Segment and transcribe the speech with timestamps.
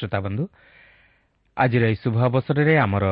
[0.00, 0.44] ପ୍ରିୟ ଶ୍ରୋତାବନ୍ଧୁ
[1.56, 3.04] ଆଜିର ଏହି ଶୁଭ ଅବସରରେ ଆମର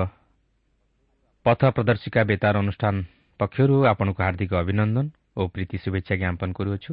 [1.45, 2.95] ପଥ ପ୍ରଦର୍ଶିକା ବେତାର ଅନୁଷ୍ଠାନ
[3.41, 5.07] ପକ୍ଷରୁ ଆପଣଙ୍କୁ ହାର୍ଦ୍ଦିକ ଅଭିନନ୍ଦନ
[5.37, 6.93] ଓ ପ୍ରୀତି ଶୁଭେଚ୍ଛା ଜ୍ଞାପନ କରୁଅଛୁ।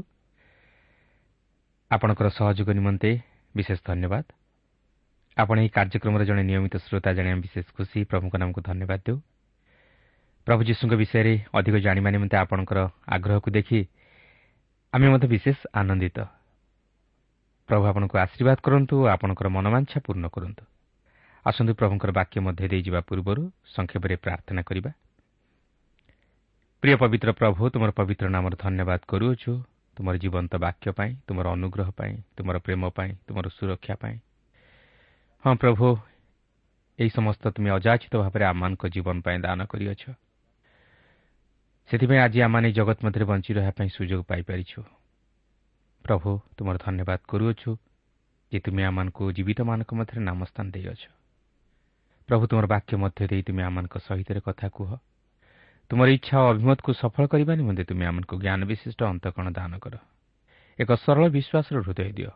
[1.92, 3.10] ଆପଣଙ୍କର ସହଯୋଗ ନିମନ୍ତେ
[3.56, 4.26] ବିଶେଷ ଧନ୍ୟବାଦ।
[5.38, 9.18] ଆପଣ ଏହି କାର୍ଯ୍ୟକ୍ରମର ଜଣେ ନିୟମିତ ଶ୍ରୋତା ଜାଣିବା ବିଶେଷ ଖୁସି। ପ୍ରଭୁଙ୍କ ନାମକୁ ଧନ୍ୟବାଦ ଦେଉ।
[10.48, 13.80] ପ୍ରଭୁ ଯୀଶୁଙ୍କ ବିଷୟରେ ଅଧିକ ଜାଣିବା ନିମନ୍ତେ ଆପଣଙ୍କର ଆଗ୍ରହକୁ ଦେଖି
[14.94, 16.45] ଆମେ ମଧ୍ୟ ବିଶେଷ ଆନନ୍ଦିତ।
[17.70, 20.64] ପ୍ରଭୁ ଆପଣଙ୍କୁ ଆଶୀର୍ବାଦ କରନ୍ତୁ ଓ ଆପଣଙ୍କର ମନମାଂଛା ପୂର୍ଣ୍ଣ କରନ୍ତୁ।
[21.46, 24.92] ଆସନ୍ତୁ ପ୍ରଭୁଙ୍କର ବାକ୍ୟ ମଧ୍ୟ ଦେଇଯିବା ପୂର୍ବରୁ ସଂକ୍ଷେପରେ ପ୍ରାର୍ଥନା କରିବା।
[26.82, 29.52] ପ୍ରିୟ ପବିତ୍ର ପ୍ରଭୁ ତୁମର ପବିତ୍ର ନାମର ଧନ୍ୟବାଦ କରୁଅଛୁ।
[29.98, 34.16] ତୁମର ଜୀବନ୍ତ ବାକ୍ୟ ପାଇଁ ତୁମର ଅନୁଗ୍ରହ ପାଇଁ ତୁମର ପ୍ରେମ ପାଇଁ ତୁମର ସୁରକ୍ଷା ପାଇଁ।
[35.46, 35.88] ହଁ ପ୍ରଭୁ
[37.00, 40.04] ଏହି ସମସ୍ତ ତୁମେ ଅଯାଚିତ ଭାବରେ ଆମମାନଙ୍କ ଜୀବନ ପାଇଁ ଦାନ କରିଅଛ।
[41.90, 44.80] ସେଥିପାଇଁ ଆଜି ଆମମାନେ ଜଗତ ମଧ୍ୟରେ ବଞ୍ଚି ରହିବା ପାଇଁ ସୁଯୋଗ ପାଇପାରିଛୁ।
[46.06, 47.72] ପ୍ରଭୁ ତୁମର ଧନ୍ୟବାଦ କରୁଅଛୁ
[48.52, 51.04] ଯେ ତୁମେ ଆମମାନଙ୍କୁ ଜୀବିତମାନଙ୍କ ମଧ୍ୟରେ ନାମସ୍ଥାନ ଦେଇଅଛ।
[52.30, 54.90] ପ୍ରଭୁ ତୁମର ବାକ୍ୟ ମଧ୍ୟ ଦେଇ ତୁମେ ଆମମାନଙ୍କ ସହିତ କଥା କୁହ।
[55.92, 59.96] ତୁମର ଇଚ୍ଛା ଓ ଅଭିମତକୁ ସଫଳ କରିବା ନିମନ୍ତେ ତୁମେ ଆମମାନଙ୍କୁ ଜ୍ଞାନ ବିଶିଷ୍ଟ ଅନ୍ତକଣ ଦାନ କର।
[60.80, 62.32] ଏକ ସରଳ ବିଶ୍ୱାସର ହୃଦୟ ଦିଅ।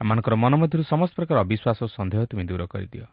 [0.00, 3.06] ଆମମାନଙ୍କର ମନ ମଧ୍ୟରୁ ସମସ୍ତ ପ୍ରକାର ଅବିଶ୍ୱାସ ଓ ସନ୍ଦେହ ତୁମେ ଦୂର କରିଦିଅ।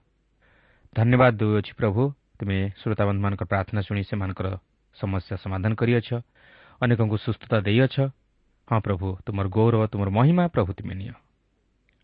[0.95, 2.01] ଧନ୍ୟବାଦ ଦେଉଅଛି ପ୍ରଭୁ
[2.37, 4.47] ତୁମେ ଶ୍ରୋତାବନ୍ଧୁମାନଙ୍କ ପ୍ରାର୍ଥନା ଶୁଣି ସେମାନଙ୍କର
[4.97, 6.09] ସମସ୍ୟା ସମାଧାନ କରିଅଛ
[6.81, 7.95] ଅନେକଙ୍କୁ ସୁସ୍ଥତା ଦେଇଅଛ
[8.71, 11.15] ହଁ ପ୍ରଭୁ ତୁମର ଗୌରବ ତୁମର ମହିମା ପ୍ରଭୁ ତୁମେ ନିଅ।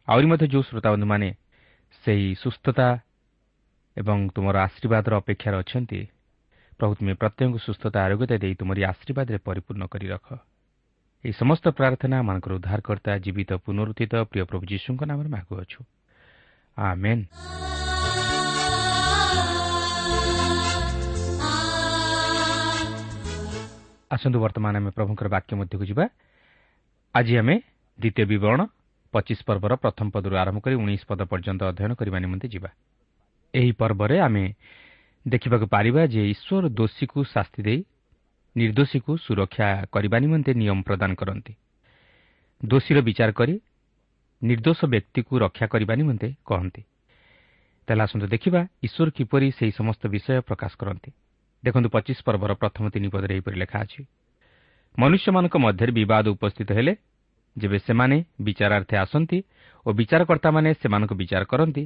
[0.07, 1.29] ଆହୁରି ମଧ୍ୟ ଯେଉଁ ଶ୍ରୋତାବନ୍ଧୁମାନେ
[2.03, 2.87] ସେହି ସୁସ୍ଥତା
[3.97, 6.01] ଏବଂ ତୁମର ଆଶୀର୍ବାଦର ଅପେକ୍ଷାରେ ଅଛନ୍ତି
[6.79, 10.27] ପ୍ରଭୁ ତୁମେ ପ୍ରତ୍ୟେକଙ୍କୁ ସୁସ୍ଥତା ଆରୋଗ୍ୟତା ଦେଇ ତୁମରି ଆଶୀର୍ବାଦରେ ପରିପୂର୍ଣ୍ଣ କରି ରଖ।
[11.23, 15.79] ଏହି ସମସ୍ତ ପ୍ରାର୍ଥନା ଆମମାନଙ୍କର ଉଦ୍ଧାରକର୍ତ୍ତା ଜୀବିତ ପୁନରୁଦ୍ଧିତ ପ୍ରିୟ ପ୍ରଭୁ ଯୀଶୁଙ୍କ ନାମରେ ମାଗୁଅଛୁ
[16.77, 17.23] ଆମେନ୍।
[24.13, 26.05] ଆସନ୍ତୁ ବର୍ତ୍ତମାନ ଆମେ ପ୍ରଭୁଙ୍କର ବାକ୍ୟ ମଧ୍ୟକୁ ଯିବା।
[27.17, 27.55] ଆଜି ଆମେ
[27.99, 28.61] ଦ୍ୱିତୀୟ ବିବରଣ
[29.13, 32.69] ପଚିଶ ପର୍ବର ପ୍ରଥମ ପଦରୁ ଆରମ୍ଭ କରି ଉଣେଇଶ ପଦ ପର୍ଯ୍ୟନ୍ତ ଅଧ୍ୟୟନ କରିବା ନିମନ୍ତେ ଯିବା।
[33.53, 34.45] ଏହି ପର୍ବରେ ଆମେ
[35.25, 37.79] ଦେଖିବାକୁ ପାରିବା ଯେ ଈଶ୍ୱର ଦୋଷୀକୁ ଶାସ୍ତି ଦେଇ
[38.55, 41.53] ନିର୍ଦ୍ଦୋଷୀକୁ ସୁରକ୍ଷା କରିବା ନିମନ୍ତେ ନିୟମ ପ୍ରଦାନ କରନ୍ତି।
[42.61, 43.55] ଦୋଷୀର ବିଚାର କରି
[44.41, 46.81] ନିର୍ଦ୍ଦୋଷ ବ୍ୟକ୍ତିକୁ ରକ୍ଷା କରିବା ନିମନ୍ତେ କହନ୍ତି।
[47.87, 51.09] ତାହେଲେ ଆସନ୍ତୁ ଦେଖିବା ଈଶ୍ୱର କିପରି ସେହି ସମସ୍ତ ବିଷୟ ପ୍ରକାଶ କରନ୍ତି।
[51.63, 54.01] ଦେଖନ୍ତୁ ପଚିଶ ପର୍ବର ପ୍ରଥମ ତିନି ପଦରେ ଏହିପରି ଲେଖା ଅଛି।
[54.97, 56.93] ମନୁଷ୍ୟମାନଙ୍କ ମଧ୍ୟରେ ବିବାଦ ଉପସ୍ଥିତ ହେଲେ
[57.55, 59.39] ଯେବେ ସେମାନେ ବିଚାରାର୍ଥେ ଆସନ୍ତି
[59.85, 61.83] ଓ ବିଚାରକର୍ତ୍ତାମାନେ ସେମାନଙ୍କୁ ବିଚାର କରନ୍ତି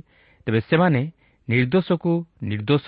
[0.48, 1.02] ତେବେ ସେମାନେ
[1.48, 2.14] ନିର୍ଦ୍ଦୋଷକୁ
[2.50, 2.86] ନିର୍ଦ୍ଦୋଷ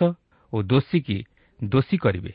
[0.54, 1.18] ଓ ଦୋଷୀକି
[1.60, 2.32] ଦୋଷୀ କରିବେ।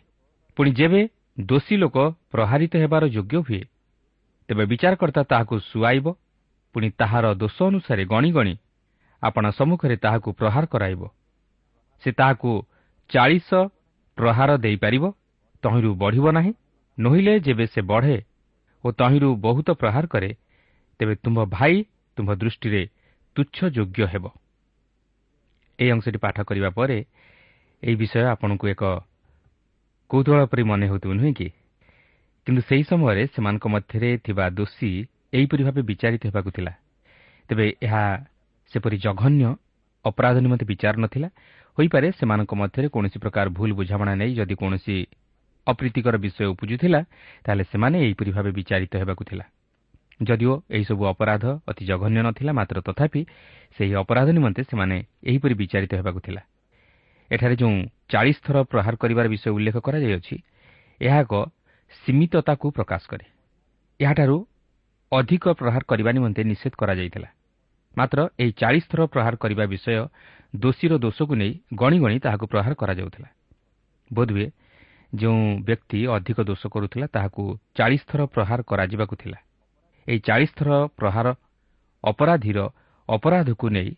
[0.56, 1.00] ପୁଣି ଯେବେ
[1.38, 1.96] ଦୋଷୀ ଲୋକ
[2.32, 3.62] ପ୍ରହାରିତ ହେବାର ଯୋଗ୍ୟ ହୁଏ
[4.49, 6.06] ତେବେ ବିଚାରକର୍ତ୍ତା ତାହାକୁ ସୁଆଇବ
[6.75, 8.55] ପୁଣି ତାହାର ଦୋଷ ଅନୁସାରେ ଗଣି ଗଣି
[9.23, 11.02] ଆପଣା ସମ୍ମୁଖରେ ତାହାକୁ ପ୍ରହାର କରାଇବ।
[12.02, 12.50] ସେ ତାହାକୁ
[13.11, 13.50] ଚାଳିଶ
[14.19, 15.05] ପ୍ରହାର ଦେଇପାରିବ
[15.62, 16.52] ତହିଁରୁ ବଢ଼ିବ ନାହିଁ।
[16.99, 18.17] ନୋହିଲେ ଯେବେ ସେ ବଢ଼େ
[18.85, 20.31] ଓ ତହିଁରୁ ବହୁତ ପ୍ରହାର କରେ
[21.00, 21.75] ତେବେ ତୁମ୍ଭ ଭାଇ
[22.17, 22.83] ତୁମ୍ଭ ଦୃଷ୍ଟିରେ
[23.37, 24.25] ତୁଚ୍ଛ ଯୋଗ୍ୟ ହେବ।
[25.79, 26.99] ଏହି ଅଂଶଟି ପାଠ କରିବା ପରେ
[27.83, 28.83] ଏହି ବିଷୟ ଆପଣଙ୍କୁ ଏକ
[30.11, 31.49] କୌତୁହଳ ପରି ମନେ ହେଉଥିବ ନୁହେଁ କି?
[32.47, 34.91] କିନ୍ତୁ ସେହି ସମୟରେ ସେମାନଙ୍କ ମଧ୍ୟରେ ଥିବା ଦୋଷୀ
[35.33, 36.73] ଏହିପରି ଭାବେ ବିଚାରିତ ହେବାକୁ ଥିଲା।
[37.49, 38.05] ତେବେ ଏହା
[38.73, 39.45] ସେପରି ଜଘନ୍ୟ
[40.05, 41.29] ଅପରାଧ ନିମନ୍ତେ ବିଚାର ନଥିଲା।
[41.79, 44.97] ହୋଇପାରେ ସେମାନଙ୍କ ମଧ୍ୟରେ କୌଣସି ପ୍ରକାର ଭୁଲ ବୁଝାମଣା ନେଇ ଯଦି କୌଣସି
[45.69, 47.00] ଅପ୍ରୀତିକର ବିଷୟ ଉପୁଜୁଥିଲା
[47.44, 49.44] ତାହେଲେ ସେମାନେ ଏହିପରି ଭାବେ ବିଚାରିତ ହେବାକୁ ଥିଲା
[50.20, 53.20] ଯଦିଓ ଏହିସବୁ ଅପରାଧ ଅତି ଜଘନ୍ୟ ନଥିଲା ମାତ୍ର ତଥାପି
[53.76, 54.97] ସେହି ଅପରାଧ ନିମନ୍ତେ ସେମାନେ
[55.29, 56.43] ଏହିପରି ବିଚାରିତ ହେବାକୁ ଥିଲା
[57.31, 57.75] ଏଠାରେ ଯେଉଁ
[58.09, 60.37] ଚାଳିଶ ଥର ପ୍ରହାର କରିବାର ବିଷୟ ଉଲ୍ଲେଖ କରାଯାଇଅଛି
[61.00, 61.35] ଏହା ଏକ
[61.93, 63.26] ସୀମିତତାକୁ ପ୍ରକାଶ କରେ।
[64.00, 64.37] ଏହାଠାରୁ
[65.12, 67.29] ଅଧିକ ପ୍ରହାର କରିବା ନିମନ୍ତେ ନିଷେଧ କରାଯାଇଥିଲା।
[67.97, 69.93] ମାତ୍ର ଏହି ଚାଳିଶ ଥର ପ୍ରହାର କରିବା ବିଷୟ
[70.56, 73.29] ଦୋଷୀର ଦୋଷକୁ ନେଇ ଗଣି ଗଣି ତାହାକୁ ପ୍ରହାର କରାଯାଉଥିଲା।
[74.11, 74.49] ବୋଧହୁଏ
[75.12, 77.43] ଯେଉଁ ବ୍ୟକ୍ତି ଅଧିକ ଦୋଷ କରୁଥିଲା ତାହାକୁ
[77.75, 79.38] ଚାଳିଶ ଥର ପ୍ରହାର କରାଯିବାକୁ ଥିଲା।
[80.08, 81.26] ଏହି ଚାଳିଶ ଥର ପ୍ରହାର
[82.05, 82.58] ଅପରାଧୀର
[83.08, 83.90] ଅପରାଧକୁ ନେଇ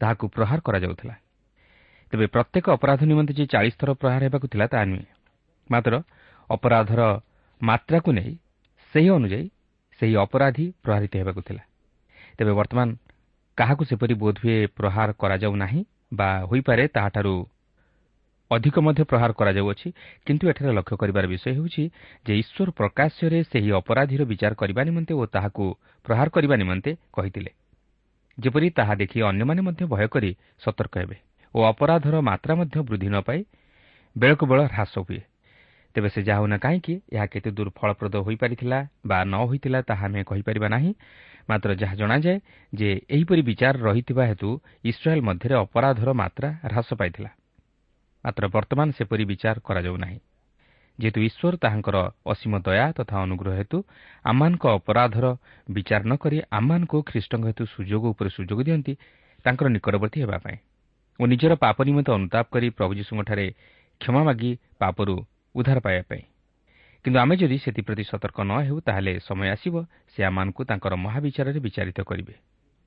[0.00, 1.14] ତାହାକୁ ପ୍ରହାର କରାଯାଉଥିଲା।
[2.12, 5.06] ତେବେ ପ୍ରତ୍ୟେକ ଅପରାଧ ନିମନ୍ତେ ଯେ ଚାଳିଶ ଥର ପ୍ରହାର ହେବାକୁ ଥିଲା ତାହା ନୁହେଁ।
[5.70, 5.94] ମାତ୍ର
[6.50, 7.00] ଅପରାଧର
[7.60, 8.32] ମାତ୍ରାକୁ ନେଇ
[8.92, 9.46] ସେହି ଅନୁଯାୟୀ
[10.00, 11.62] ସେହି ଅପରାଧୀ ପ୍ରହାରିତ ହେବାକୁ ଥିଲା।
[12.38, 12.88] ତେବେ ବର୍ତ୍ତମାନ
[13.58, 15.80] କାହାକୁ ସେପରି ବୋଧହୁଏ ପ୍ରହାର କରାଯାଉ ନାହିଁ
[16.14, 17.34] ବା ହୋଇପାରେ ତାହାଠାରୁ
[18.50, 19.88] ଅଧିକ ମଧ୍ୟ ପ୍ରହାର କରାଯାଉଅଛି।
[20.26, 21.84] କିନ୍ତୁ ଏଠାରେ ଲକ୍ଷ୍ୟ କରିବାର ବିଷୟ ହେଉଛି
[22.26, 25.64] ଯେ ଈଶ୍ୱର ପ୍ରକାଶ୍ୟରେ ସେହି ଅପରାଧୀର ବିଚାର କରିବା ନିମନ୍ତେ ଓ ତାହାକୁ
[26.06, 27.50] ପ୍ରହାର କରିବା ନିମନ୍ତେ କହିଥିଲେ।
[28.38, 30.30] ଯେପରି ତାହା ଦେଖି ଅନ୍ୟମାନେ ମଧ୍ୟ ଭୟ କରି
[30.64, 31.16] ସତର୍କ ହେବେ
[31.54, 33.40] ଓ ଅପରାଧର ମାତ୍ରା ମଧ୍ୟ ବୃଦ୍ଧି ନ ପାଇ
[34.16, 35.22] ବେଳକୁ ବେଳ ହ୍ରାସ ହୁଏ।
[35.94, 40.20] ତେବେ ସେ ଯାହା ହେଉନା କାହିଁକି ଏହା କେତେ ଦୂର ଫଳପ୍ରଦ ହୋଇପାରିଥିଲା ବା ନ ହୋଇଥିଲା ତାହା ଆମେ
[40.30, 40.92] କହିପାରିବା ନାହିଁ।
[41.48, 42.38] ମାତ୍ର ଯାହା ଜଣାଯାଏ
[42.72, 44.48] ଯେ ଏହିପରି ବିଚାର ରହିଥିବା ହେତୁ
[44.84, 47.30] ଇସ୍ରାଏଲ୍ ମଧ୍ୟରେ ଅପରାଧର ମାତ୍ରା ହ୍ରାସ ପାଇଥିଲା।
[48.24, 50.18] ମାତ୍ର ବର୍ତ୍ତମାନ ସେପରି ବିଚାର କରାଯାଉ ନାହିଁ
[50.98, 53.78] ଯେହେତୁ ଈଶ୍ୱର ତାହାଙ୍କର ଅସୀମ ଦୟା ତଥା ଅନୁଗ୍ରହ ହେତୁ
[54.24, 55.26] ଆମମାନଙ୍କ ଅପରାଧର
[55.68, 58.92] ବିଚାର ନ କରି ଆମମାନଙ୍କୁ ଖ୍ରୀଷ୍ଟଙ୍କ ହେତୁ ସୁଯୋଗ ଉପରେ ସୁଯୋଗ ଦିଅନ୍ତି
[59.44, 60.58] ତାଙ୍କର ନିକଟବର୍ତ୍ତୀ ହେବା ପାଇଁ
[61.20, 63.46] ଓ ନିଜର ପାପ ନିମନ୍ତେ ଅନୁତାପ କରି ପ୍ରଭୁ ଯୀଶୁଙ୍କଠାରେ
[64.00, 65.14] କ୍ଷମା ମାଗି ପାପରୁ
[65.54, 66.22] ଉଦ୍ଧାର ପାଇବା ପାଇଁ
[67.04, 69.74] କିନ୍ତୁ ଆମେ ଯଦି ସେଥିପ୍ରତି ସତର୍କ ନ ହେଉ ତାହେଲେ ସମୟ ଆସିବ
[70.12, 72.34] ସେ ଆମମାନଙ୍କୁ ତାଙ୍କର ମହାବିଚାରରେ ବିଚାରିତ କରିବେ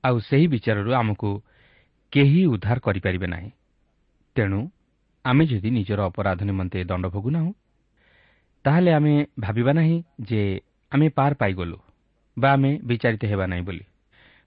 [0.04, 1.30] ଆଉ ସେହି ବିଚାରରୁ ଆମକୁ
[2.12, 3.50] କେହି ଉଦ୍ଧାର କରିପାରିବେ ନାହିଁ
[4.36, 4.60] ତେଣୁ
[5.24, 7.52] ଆମେ ଯଦି ନିଜର ଅପରାଧ ନିମନ୍ତେ ଦଣ୍ଡ ଭୋଗୁନାହୁଁ
[8.64, 9.96] ତାହେଲେ ଆମେ ଭାବିବା ନାହିଁ
[10.28, 10.42] ଯେ
[10.92, 11.78] ଆମେ ପାର ପାଇଗଲୁ
[12.36, 13.84] ବା ଆମେ ବିଚାରିତ ହେବା ନାହିଁ ବୋଲି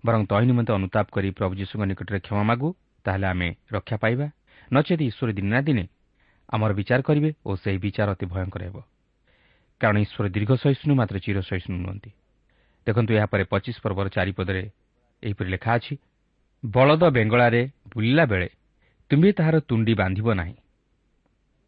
[0.04, 2.68] ବରଂ ତହି ନିମନ୍ତେ ଅନୁତାପ କରି ପ୍ରଭୁ ଯୀଶୁଙ୍କ ନିକଟରେ କ୍ଷମା ମାଗୁ
[3.06, 4.27] ତାହେଲେ ଆମେ ରକ୍ଷା ପାଇବା
[4.72, 5.83] ନଚେତ ଈଶ୍ୱର ଦିନେ ନା ଦିନେ
[6.50, 8.78] ଆମର ବିଚାର କରିବେ ଓ ସେହି ବିଚାର ଅତି ଭୟଙ୍କର ହେବ
[9.81, 12.12] କାରଣ ଈଶ୍ୱର ଦୀର୍ଘ ସହିଷ୍ଣୁ ମାତ୍ର ଚିର ସହିଷ୍ଣୁ ନୁହନ୍ତି
[12.88, 14.63] ଦେଖନ୍ତୁ ଏହାପରେ ପଚିଶ ପର୍ବର ଚାରିପଦରେ
[15.24, 15.94] ଏହିପରି ଲେଖା ଅଛି
[16.63, 17.62] ବଳଦ ବେଙ୍ଗଳାରେ
[17.92, 18.48] ବୁଲିଲା ବେଳେ
[19.12, 20.56] ତୁମ୍ଭେ ତାହାର ତୁଣ୍ଡି ବାନ୍ଧିବ ନାହିଁ।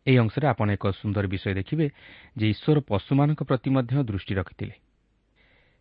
[0.07, 1.87] ଏହି ଅଂଶରେ ଆପଣ ଏକ ସୁନ୍ଦର ବିଷୟ ଦେଖିବେ
[2.37, 4.75] ଯେ ଈଶ୍ୱର ପଶୁମାନଙ୍କ ପ୍ରତି ମଧ୍ୟ ଦୃଷ୍ଟି ରଖିଥିଲେ।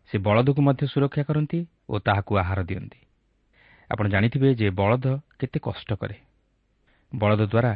[0.09, 1.59] ସେ ବଳଦକୁ ମଧ୍ୟ ସୁରକ୍ଷା କରନ୍ତି
[1.89, 2.99] ଓ ତାହାକୁ ଆହାର ଦିଅନ୍ତି।
[3.91, 5.05] ଆପଣ ଜାଣିଥିବେ ଯେ ବଳଦ
[5.39, 6.17] କେତେ କଷ୍ଟ କରେ।
[7.15, 7.71] ବଳଦ ଦ୍ୱାରା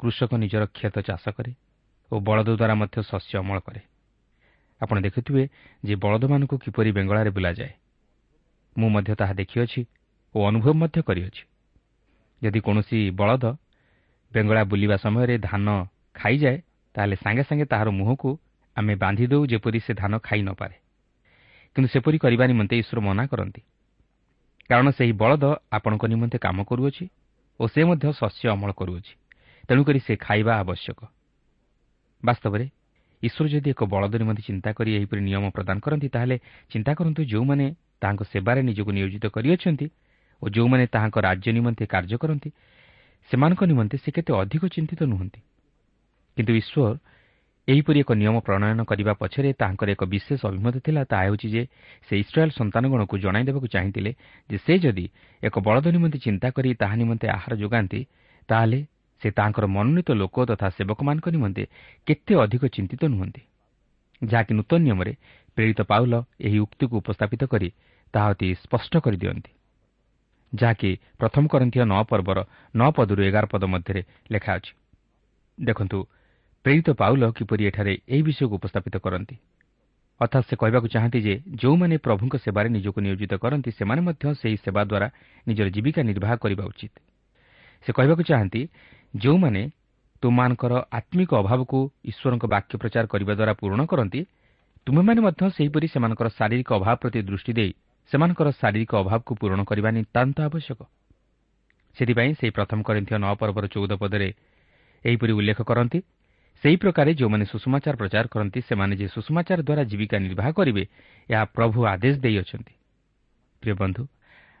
[0.00, 1.52] କୃଷକ ନିଜର କ୍ଷେତ ଚାଷ କରେ
[2.12, 3.80] ଓ ବଳଦ ଦ୍ୱାରା ମଧ୍ୟ ଶସ୍ୟ ଅମଳ କରେ।
[4.80, 5.42] ଆପଣ ଦେଖୁଥିବେ
[5.84, 7.72] ଯେ ବଳଦମାନଙ୍କୁ କିପରି ବେଙ୍ଗଳାରେ ବୁଲାଯାଏ।
[8.78, 9.80] ମୁଁ ମଧ୍ୟ ତାହା ଦେଖିଅଛି
[10.34, 11.42] ଓ ଅନୁଭବ ମଧ୍ୟ କରିଅଛି।
[12.42, 13.44] ଯଦି କୌଣସି ବଳଦ
[14.32, 15.66] ବେଙ୍ଗଳା ବୁଲିବା ସମୟରେ ଧାନ
[16.16, 16.58] ଖାଇଯାଏ
[16.94, 18.30] ତାହେଲେ ସାଙ୍ଗେ ସାଙ୍ଗେ ତାହାର ମୁହଁକୁ
[18.76, 20.76] ଆମେ ବାନ୍ଧି ଦେଉ ଯେପରି ସେ ଧାନ ଖାଇ ନପାରେ
[21.76, 23.62] କିନ୍ତୁ ସେପରି କରିବା ନିମନ୍ତେ ଈଶ୍ୱର ମନା କରନ୍ତି।
[24.70, 25.44] କାରଣ ସେହି ବଳଦ
[25.76, 27.04] ଆପଣଙ୍କ ନିମନ୍ତେ କାମ କରୁଅଛି
[27.60, 29.12] ଓ ସେ ମଧ୍ୟ ଶସ୍ୟ ଅମଳ କରୁଅଛି
[29.68, 31.00] ତେଣୁକରି ସେ ଖାଇବା ଆବଶ୍ୟକ।
[32.22, 32.66] ବାସ୍ତବରେ
[33.22, 36.36] ଈଶ୍ୱର ଯଦି ଏକ ବଳଦ ନିମନ୍ତେ ଚିନ୍ତା କରି ଏହିପରି ନିୟମ ପ୍ରଦାନ କରନ୍ତି ତାହେଲେ
[36.70, 37.66] ଚିନ୍ତା କରନ୍ତୁ ଯେଉଁମାନେ
[38.02, 39.86] ତାହାଙ୍କ ସେବାରେ ନିଜକୁ ନିୟୋଜିତ କରିଅଛନ୍ତି
[40.42, 42.48] ଓ ଯେଉଁମାନେ ତାହାଙ୍କ ରାଜ୍ୟ ନିମନ୍ତେ କାର୍ଯ୍ୟ କରନ୍ତି
[43.30, 45.40] ସେମାନଙ୍କ ନିମନ୍ତେ ସେ କେତେ ଅଧିକ ଚିନ୍ତିତ ନୁହନ୍ତି।
[46.36, 46.98] କିନ୍ତୁ ଈଶ୍ୱର
[47.68, 51.62] ଏହିପରି ଏକ ନିୟମ ପ୍ରଣୟନ କରିବା ପଛରେ ତାହାଙ୍କର ଏକ ବିଶେଷ ଅଭିମତ ଥିଲା ତାହା ହେଉଛି ଯେ
[52.06, 54.10] ସେ ଇସ୍ରାଏଲ୍ ସନ୍ତାନଗଣକୁ ଜଣାଇ ଦେବାକୁ ଚାହିଁଥିଲେ
[54.50, 55.06] ଯେ ସେ ଯଦି
[55.42, 58.00] ଏକ ବଳଦ ନିମନ୍ତେ ଚିନ୍ତା କରି ତାହା ନିମନ୍ତେ ଆହାର ଯୋଗାନ୍ତି
[58.48, 58.78] ତାହେଲେ
[59.22, 61.64] ସେ ତାହାଙ୍କର ମନୋନୀତ ଲୋକ ତଥା ସେବକମାନଙ୍କ ନିମନ୍ତେ
[62.06, 63.42] କେତେ ଅଧିକ ଚିନ୍ତିତ ନୁହନ୍ତି।
[64.22, 65.12] ଯାହାକି ନୂତନ ନିୟମରେ
[65.56, 67.68] ପ୍ରେରିତ ପାଉଲ ଏହି ଉକ୍ତିକୁ ଉପସ୍ଥାପିତ କରି
[68.14, 69.52] ତାହା ଅତି ସ୍ପଷ୍ଟ କରିଦିଅନ୍ତି।
[70.52, 72.38] ଯାହାକି ପ୍ରଥମ କରନ୍ଥୀୟ ନଅ ପର୍ବର
[72.74, 74.02] ନଅ ପଦରୁ ଏଗାର ପଦ ମଧ୍ୟରେ
[74.32, 74.72] ଲେଖା ଅଛି।
[75.58, 75.98] ଦେଖନ୍ତୁ
[76.66, 79.36] ପ୍ରେରିତ ପାଉଲ କିପରି ଏଠାରେ ଏହି ବିଷୟକୁ ଉପସ୍ଥାପିତ କରନ୍ତି?
[80.20, 84.82] ଅର୍ଥାତ୍ ସେ କହିବାକୁ ଚାହାନ୍ତି ଯେ ଯେଉଁମାନେ ପ୍ରଭୁଙ୍କ ସେବାରେ ନିଜକୁ ନିୟୋଜିତ କରନ୍ତି ସେମାନେ ମଧ୍ୟ ସେହି ସେବା
[84.90, 85.08] ଦ୍ୱାରା
[85.46, 86.94] ନିଜର ଜୀବିକା ନିର୍ବାହ କରିବା ଉଚିତ।
[87.84, 88.60] ସେ କହିବାକୁ ଚାହାନ୍ତି
[89.14, 89.62] ଯେଉଁମାନେ
[90.22, 91.78] ତୁମମାନଙ୍କର ଆତ୍ମିକ ଅଭାବକୁ
[92.10, 94.20] ଈଶ୍ୱରଙ୍କ ବାକ୍ୟ ପ୍ରଚାର କରିବା ଦ୍ୱାରା ପୂରଣ କରନ୍ତି
[94.86, 97.72] ତୁମେମାନେ ମଧ୍ୟ ସେହିପରି ସେମାନଙ୍କର ଶାରୀରିକ ଅଭାବ ପ୍ରତି ଦୃଷ୍ଟି ଦେଇ
[98.10, 100.80] ସେମାନଙ୍କର ଶାରୀରିକ ଅଭାବକୁ ପୂରଣ କରିବା ନିତାନ୍ତ ଆବଶ୍ୟକ।
[101.96, 104.28] ସେଥିପାଇଁ ସେହି ପ୍ରଥମ କରିଥିବା ନଅ ପର୍ବର ଚଉଦ ପଦରେ
[105.04, 105.98] ଏହିପରି ଉଲ୍ଲେଖ କରନ୍ତି
[106.64, 110.82] ସେହି ପ୍ରକାରେ ଯେଉଁମାନେ ସୁଷମାଚାର ପ୍ରଚାର କରନ୍ତି ସେମାନେ ଯେ ସୁଷମାଚାର ଦ୍ୱାରା ଜୀବିକା ନିର୍ବାହ କରିବେ
[111.28, 112.74] ଏହା ପ୍ରଭୁ ଆଦେଶ ଦେଇଅଛନ୍ତି।
[113.62, 114.02] ପ୍ରିୟ ବନ୍ଧୁ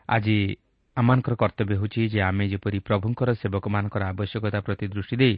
[0.08, 0.36] ଆଜି
[0.96, 5.34] ଆମମାନଙ୍କର କର୍ତ୍ତବ୍ୟ ହେଉଛି ଯେ ଆମେ ଯେପରି ପ୍ରଭୁଙ୍କର ସେବକମାନଙ୍କର ଆବଶ୍ୟକତା ପ୍ରତି ଦୃଷ୍ଟି ଦେଇ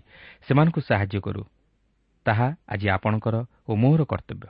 [0.47, 1.43] ସେମାନଙ୍କୁ ସାହାଯ୍ୟ କରୁ
[2.27, 3.37] ତାହା ଆଜି ଆପଣଙ୍କର
[3.69, 4.49] ଓ ମୋହର କର୍ତ୍ତବ୍ୟ।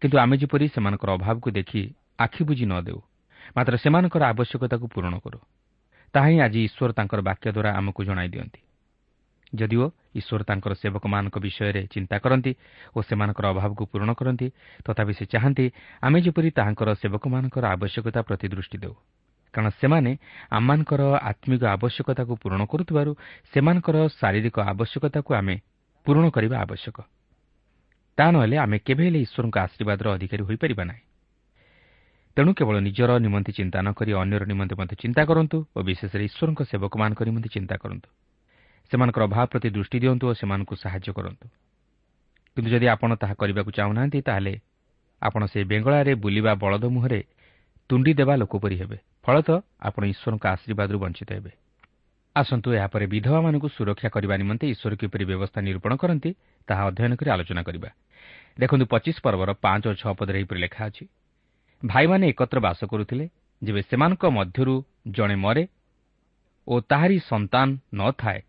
[0.00, 1.82] କିନ୍ତୁ ଆମେ ଯେପରି ସେମାନଙ୍କର ଅଭାବକୁ ଦେଖି
[2.18, 3.00] ଆଖି ବୁଝି ନ ଦେଉ
[3.56, 5.38] ମାତ୍ର ସେମାନଙ୍କର ଆବଶ୍ୟକତାକୁ ପୂରଣ କରୁ
[6.14, 8.60] ତାହା ହିଁ ଆଜି ଈଶ୍ୱର ତାଙ୍କର ବାକ୍ୟ ଦ୍ୱାରା ଆମକୁ ଜଣାଇ ଦିଅନ୍ତି।
[9.54, 12.52] ଯଦିଓ ଈଶ୍ୱର ତାଙ୍କର ସେବକମାନଙ୍କ ବିଷୟରେ ଚିନ୍ତା କରନ୍ତି
[12.96, 14.46] ଓ ସେମାନଙ୍କର ଅଭାବକୁ ପୂରଣ କରନ୍ତି
[14.84, 15.64] ତଥାପି ସେ ଚାହାନ୍ତି
[16.02, 18.94] ଆମେ ଯେପରି ତାହାଙ୍କର ସେବକମାନଙ୍କର ଆବଶ୍ୟକତା ପ୍ରତି ଦୃଷ୍ଟି ଦେଉ।
[19.54, 20.12] କାରଣ ସେମାନେ
[20.50, 23.12] ଆମମାନଙ୍କର ଆତ୍ମିକ ଆବଶ୍ୟକତାକୁ ପୂରଣ କରୁଥିବାରୁ
[23.52, 25.56] ସେମାନଙ୍କର ଶାରୀରିକ ଆବଶ୍ୟକତାକୁ ଆମେ
[26.06, 26.96] ପୂରଣ କରିବା ଆବଶ୍ୟକ।
[28.18, 31.02] ତାହା ନହେଲେ ଆମେ କେବେ ହେଲେ ଈଶ୍ୱରଙ୍କ ଆଶୀର୍ବାଦର ଅଧିକାରୀ ହୋଇପାରିବା ନାହିଁ।
[32.36, 36.60] ତେଣୁ କେବଳ ନିଜର ନିମନ୍ତେ ଚିନ୍ତା ନ କରି ଅନ୍ୟର ନିମନ୍ତେ ମଧ୍ୟ ଚିନ୍ତା କରନ୍ତୁ ଓ ବିଶେଷରେ ଈଶ୍ୱରଙ୍କ
[36.70, 38.08] ସେବକମାନଙ୍କ ନିମନ୍ତେ ଚିନ୍ତା କରନ୍ତୁ।
[38.90, 41.46] ସେମାନଙ୍କର ଅଭାବ ପ୍ରତି ଦୃଷ୍ଟି ଦିଅନ୍ତୁ ଓ ସେମାନଙ୍କୁ ସାହାଯ୍ୟ କରନ୍ତୁ।
[42.56, 44.54] କିନ୍ତୁ ଯଦି ଆପଣ ତାହା କରିବାକୁ ଚାହୁଁନାହାନ୍ତି ତାହେଲେ
[45.22, 47.20] ଆପଣ ସେହି ବେଙ୍ଗଳାରେ ବୁଲିବା ବଳଦ ମୁହଁରେ
[47.90, 51.52] ତୁଣ୍ଡି ଦେବା ଲୋକ ପରି ହେବେ। ଫଳତଃ ଆପଣ ଈଶ୍ୱରଙ୍କ ଆଶୀର୍ବାଦରୁ ବଞ୍ଚିତ ହେବେ।
[52.36, 56.30] ଆସନ୍ତୁ ଏହାପରେ ବିଧବାମାନଙ୍କୁ ସୁରକ୍ଷା କରିବା ନିମନ୍ତେ ଈଶ୍ୱର କିପରି ବ୍ୟବସ୍ଥା ନିରୂପଣ କରନ୍ତି
[56.68, 57.90] ତାହା ଅଧ୍ୟୟନ କରି ଆଲୋଚନା କରିବା।
[58.58, 61.04] ଦେଖନ୍ତୁ ପଚିଶ ପର୍ବର ପାଞ୍ଚ ଓ ଛଅ ପଦରେ ଏହିପରି ଲେଖା ଅଛି
[61.82, 63.24] ଭାଇମାନେ ଏକତ୍ର ବାସ କରୁଥିଲେ
[63.62, 64.74] ଯେବେ ସେମାନଙ୍କ ମଧ୍ୟରୁ
[65.16, 65.64] ଜଣେ ମରେ
[66.66, 68.40] ଓ ତାହାରି ସନ୍ତାନ ନ ଥାଏ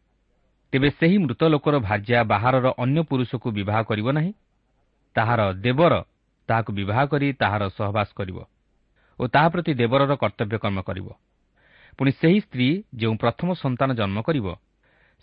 [0.74, 4.32] ତେବେ ସେହି ମୃତ ଲୋକର ଭାର୍ଯ୍ୟା ବାହାରର ଅନ୍ୟ ପୁରୁଷକୁ ବିବାହ କରିବ ନାହିଁ।
[5.16, 5.94] ତାହାର ଦେବର
[6.50, 8.38] ତାହାକୁ ବିବାହ କରି ତାହାର ସହବାସ କରିବ
[9.20, 11.08] ଓ ତାହା ପ୍ରତି ଦେବରର କର୍ତ୍ତବ୍ୟ କର୍ମ କରିବ।
[12.00, 12.68] ପୁଣି ସେହି ସ୍ତ୍ରୀ
[13.00, 14.48] ଯେଉଁ ପ୍ରଥମ ସନ୍ତାନ ଜନ୍ମ କରିବ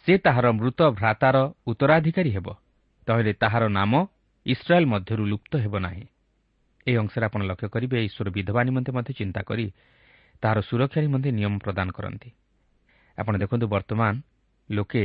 [0.06, 1.36] ସେ ତାହାର ମୃତ ଭ୍ରାତାର
[1.66, 2.46] ଉତ୍ତରାଧିକାରୀ ହେବ
[3.06, 3.92] ତାହେଲେ ତାହାର ନାମ
[4.46, 6.04] ଇସ୍ରାଏଲ୍ ମଧ୍ୟରୁ ଲୁପ୍ତ ହେବ ନାହିଁ।
[6.86, 9.66] ଏହି ଅଂଶରେ ଆପଣ ଲକ୍ଷ୍ୟ କରିବେ ଈଶ୍ୱର ବିଧବା ନିମନ୍ତେ ମଧ୍ୟ ଚିନ୍ତା କରି
[10.42, 12.30] ତାହାର ସୁରକ୍ଷା ନିମନ୍ତେ ନିୟମ ପ୍ରଦାନ କରନ୍ତି।
[13.18, 14.14] ଆପଣ ଦେଖନ୍ତୁ ବର୍ତ୍ତମାନ
[14.68, 15.04] ଲୋକେ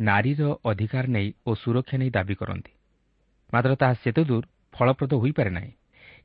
[0.00, 2.72] ନାରୀର ଅଧିକାର ନେଇ ଓ ସୁରକ୍ଷା ନେଇ ଦାବି କରନ୍ତି।
[3.54, 5.72] ମାତ୍ର ତାହା ସେତେଦୂର ଫଳପ୍ରଦ ହୋଇପାରେ ନାହିଁ।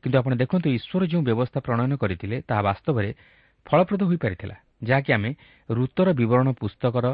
[0.02, 3.10] କିନ୍ତୁ ଆପଣ ଦେଖନ୍ତୁ ଈଶ୍ୱର ଯେଉଁ ବ୍ୟବସ୍ଥା ପ୍ରଣୟନ କରିଥିଲେ ତାହା ବାସ୍ତବରେ
[3.66, 5.32] ଫଳପ୍ରଦ ହୋଇପାରିଥିଲା ଯାହାକି ଆମେ
[5.70, 7.06] ଋତର ବିବରଣ ପୁସ୍ତକର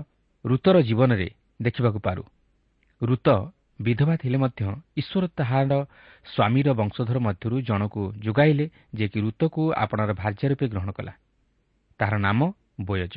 [0.46, 1.30] ଋତର ଜୀବନରେ
[1.62, 2.24] ଦେଖିବାକୁ ପାରୁ।
[3.02, 3.28] ଋତ
[3.82, 4.62] ବିଧବା ଥିଲେ ମଧ୍ୟ
[4.98, 5.72] ଈଶ୍ୱର ତାହାର
[6.26, 11.14] ସ୍ୱାମୀର ବଂଶଧର ମଧ୍ୟରୁ ଜଣକୁ ଯୋଗାଇଲେ ଯିଏକି ଋତକୁ ଆପଣାର ଭାର୍ଯ୍ୟା ରୂପେ ଗ୍ରହଣ କଲା।
[12.00, 12.40] ତାହାର ନାମ
[12.82, 13.16] ବୋୟଜ।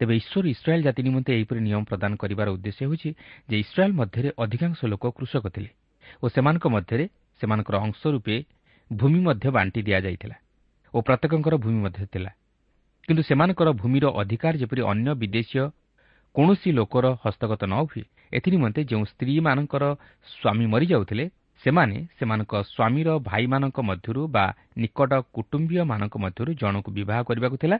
[0.00, 3.10] ତେବେ ଈଶ୍ୱର ଇସ୍ରାଏଲ୍ ଜାତି ନିମନ୍ତେ ଏହିପରି ନିୟମ ପ୍ରଦାନ କରିବାର ଉଦ୍ଦେଶ୍ୟ ହେଉଛି
[3.48, 5.70] ଯେ ଇସ୍ରାଏଲ୍ ମଧ୍ୟରେ ଅଧିକାଂଶ ଲୋକ କୃଷକ ଥିଲେ
[6.22, 7.04] ଓ ସେମାନଙ୍କ ମଧ୍ୟରେ
[7.40, 8.36] ସେମାନଙ୍କର ଅଂଶ ରୂପେ
[8.90, 10.36] ଭୂମି ମଧ୍ୟ ବାଣ୍ଟି ଦିଆଯାଇଥିଲା
[10.94, 12.30] ଓ ପ୍ରତ୍ୟେକଙ୍କର ଭୂମି ମଧ୍ୟ ଥିଲା।
[13.08, 15.62] କିନ୍ତୁ ସେମାନଙ୍କର ଭୂମିର ଅଧିକାର ଯେପରି ଅନ୍ୟ ବିଦେଶୀୟ
[16.34, 19.84] କୌଣସି ଲୋକର ହସ୍ତଗତ ନ ହୁଏ ଏଥିନିମନ୍ତେ ଯେଉଁ ସ୍ତ୍ରୀମାନଙ୍କର
[20.32, 21.24] ସ୍ୱାମୀ ମରିଯାଉଥିଲେ
[21.62, 24.44] ସେମାନେ ସେମାନଙ୍କ ସ୍ୱାମୀର ଭାଇମାନଙ୍କ ମଧ୍ୟରୁ ବା
[24.76, 27.76] ନିକଟ କୁଟୁମ୍ବୀୟମାନଙ୍କ ମଧ୍ୟରୁ ଜଣକୁ ବିବାହ କରିବାକୁ ଥିଲା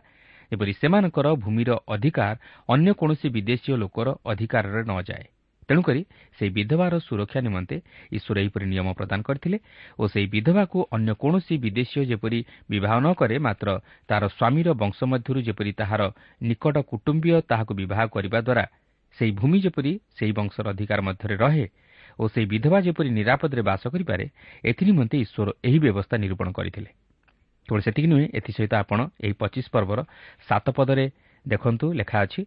[0.53, 2.37] ଏପରି ସେମାନଙ୍କର ଭୂମିର ଅଧିକାର
[2.69, 5.27] ଅନ୍ୟ କୌଣସି ବିଦେଶୀୟ ଲୋକର ଅଧିକାରରେ ନ ଯାଏ।
[5.69, 6.01] ତେଣୁକରି
[6.37, 7.77] ସେହି ବିଧବାର ସୁରକ୍ଷା ନିମନ୍ତେ
[8.17, 9.59] ଈଶ୍ୱର ଏହିପରି ନିୟମ ପ୍ରଦାନ କରିଥିଲେ
[9.99, 12.39] ଓ ସେହି ବିଧବାକୁ ଅନ୍ୟ କୌଣସି ବିଦେଶୀୟ ଯେପରି
[12.71, 13.69] ବିବାହ ନ କରେ ମାତ୍ର
[14.09, 16.03] ତାହାର ସ୍ୱାମୀର ବଂଶ ମଧ୍ୟରୁ ଯେପରି ତାହାର
[16.43, 18.65] ନିକଟ କୁଟୁମ୍ବୀୟ ତାହାକୁ ବିବାହ କରିବା ଦ୍ୱାରା
[19.19, 21.67] ସେହି ଭୂମି ଯେପରି ସେହି ବଂଶର ଅଧିକାର ମଧ୍ୟରେ ରହେ
[22.19, 24.25] ଓ ସେହି ବିଧବା ଯେପରି ନିରାପଦରେ ବାସ କରିପାରେ
[24.65, 26.91] ଏଥିନିମନ୍ତେ ଈଶ୍ୱର ଏହି ବ୍ୟବସ୍ଥା ନିରୂପଣ କରିଥିଲେ।
[27.69, 29.99] କେବଳ ସେତିକି ନୁହେଁ ଏଥିସହିତ ଆପଣ ଏହି ପଚିଶ ପର୍ବର
[30.49, 31.07] ସାତ ପଦରେ
[31.45, 32.43] ଦେଖନ୍ତୁ ଲେଖା ଅଛି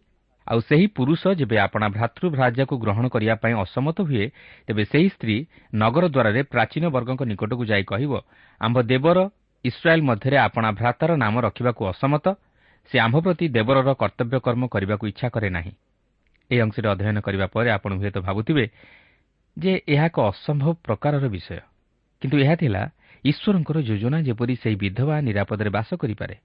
[0.46, 4.26] ଆଉ ସେହି ପୁରୁଷ ଯେବେ ଆପଣା ଭ୍ରାତୃଭ୍ରାଜାକୁ ଗ୍ରହଣ କରିବା ପାଇଁ ଅସମତ ହୁଏ
[4.66, 5.36] ତେବେ ସେହି ସ୍ତ୍ରୀ
[5.74, 8.12] ନଗର ଦ୍ୱାରରେ ପ୍ରାଚୀନ ବର୍ଗଙ୍କ ନିକଟକୁ ଯାଇ କହିବ
[8.60, 9.18] ଆମ୍ଭ ଦେବର
[9.64, 12.26] ଇସ୍ରାଏଲ୍ ମଧ୍ୟରେ ଆପଣା ଭ୍ରାତାର ନାମ ରଖିବାକୁ ଅସମତ
[12.90, 15.72] ସେ ଆମ୍ଭ ପ୍ରତି ଦେବରର କର୍ତ୍ତବ୍ୟ କର୍ମ କରିବାକୁ ଇଚ୍ଛା କରେ ନାହିଁ
[16.50, 18.64] ଏହି ଅଂଶରେ ଅଧ୍ୟୟନ କରିବା ପରେ ଆପଣ ହୁଏତ ଭାବୁଥିବେ
[19.56, 21.60] ଯେ ଏହା ଏକ ଅସମ୍ଭବ ପ୍ରକାରର ବିଷୟ।
[22.22, 22.82] କିନ୍ତୁ ଏହା ଥିଲା
[23.24, 26.36] ଈଶ୍ୱରଙ୍କର ଯୋଜନା ଯେପରି ସେହି ବିଧବା ନିରାପଦରେ ବାସ କରିପାରେ।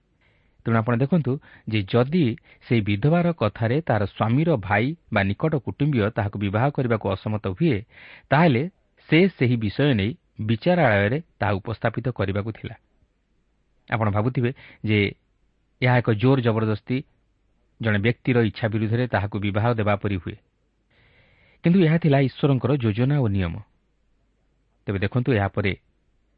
[0.66, 1.32] ତେଣୁ ଆପଣ ଦେଖନ୍ତୁ
[1.70, 2.26] ଯେ ଯଦି
[2.66, 7.78] ସେହି ବିଧବାର କଥାରେ ତାହାର ସ୍ୱାମୀର ଭାଇ ବା ନିକଟ କୁଟୁମ୍ବୀୟ ତାହାକୁ ବିବାହ କରିବାକୁ ଅସମତ ହୁଏ
[8.30, 8.64] ତାହେଲେ
[9.10, 12.76] ସେ ସେହି ବିଷୟ ନେଇ ବିଚାରାଳୟରେ ତାହା ଉପସ୍ଥାପିତ କରିବାକୁ ଥିଲା।
[13.92, 14.52] ଆପଣ ଭାବୁଥିବେ
[14.86, 15.00] ଯେ
[15.82, 16.98] ଏହା ଏକ ଜୋର ଜବରଦସ୍ତି
[17.82, 20.38] ଜଣେ ବ୍ୟକ୍ତିର ଇଚ୍ଛା ବିରୁଦ୍ଧରେ ତାହାକୁ ବିବାହ ଦେବା ପରି ହୁଏ।
[21.64, 23.56] କିନ୍ତୁ ଏହା ଥିଲା ଈଶ୍ୱରଙ୍କର ଯୋଜନା ଓ ନିୟମ।
[24.88, 25.72] ତେବେ ଦେଖନ୍ତୁ ଏହାପରେ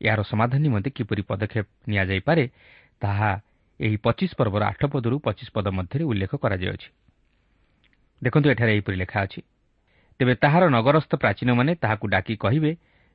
[0.08, 2.44] ଏହାର ସମାଧାନ ନିମନ୍ତେ କିପରି ପଦକ୍ଷେପ ନିଆଯାଇପାରେ
[3.02, 3.32] ତାହା
[3.80, 6.90] ଏହି ପଚିଶ ପର୍ବର ଆଠ ପଦରୁ ପଚିଶ ପଦ ମଧ୍ୟରେ ଉଲ୍ଲେଖ କରାଯାଇଅଛି
[8.22, 9.42] ଦେଖନ୍ତୁ ଏଠାରେ ଏହିପରି ଲେଖା ଅଛି।
[10.20, 12.72] ତେବେ ତାହାର ନଗରସ୍ଥ ପ୍ରାଚୀନମାନେ ତାହାକୁ ଡାକି କହିବେ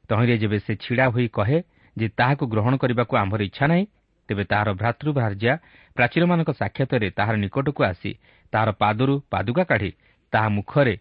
[0.08, 1.58] ତହିଁରେ ଯେବେ ସେ ଛିଡ଼ା ହୋଇ କହେ
[1.96, 3.84] ଯେ ତାହାକୁ ଗ୍ରହଣ କରିବାକୁ ଆମ୍ଭର ଇଚ୍ଛା ନାହିଁ
[4.28, 5.52] ତେବେ ତାହାର ଭ୍ରାତୃଭାର୍ଯ୍ୟା
[5.96, 8.10] ପ୍ରାଚୀନମାନଙ୍କ ସାକ୍ଷାତରେ ତାହାର ନିକଟକୁ ଆସି
[8.52, 9.90] ତାହାର ପାଦରୁ ପାଦୁକା କାଢ଼ି
[10.32, 10.94] ତାହା ମୁଖରେ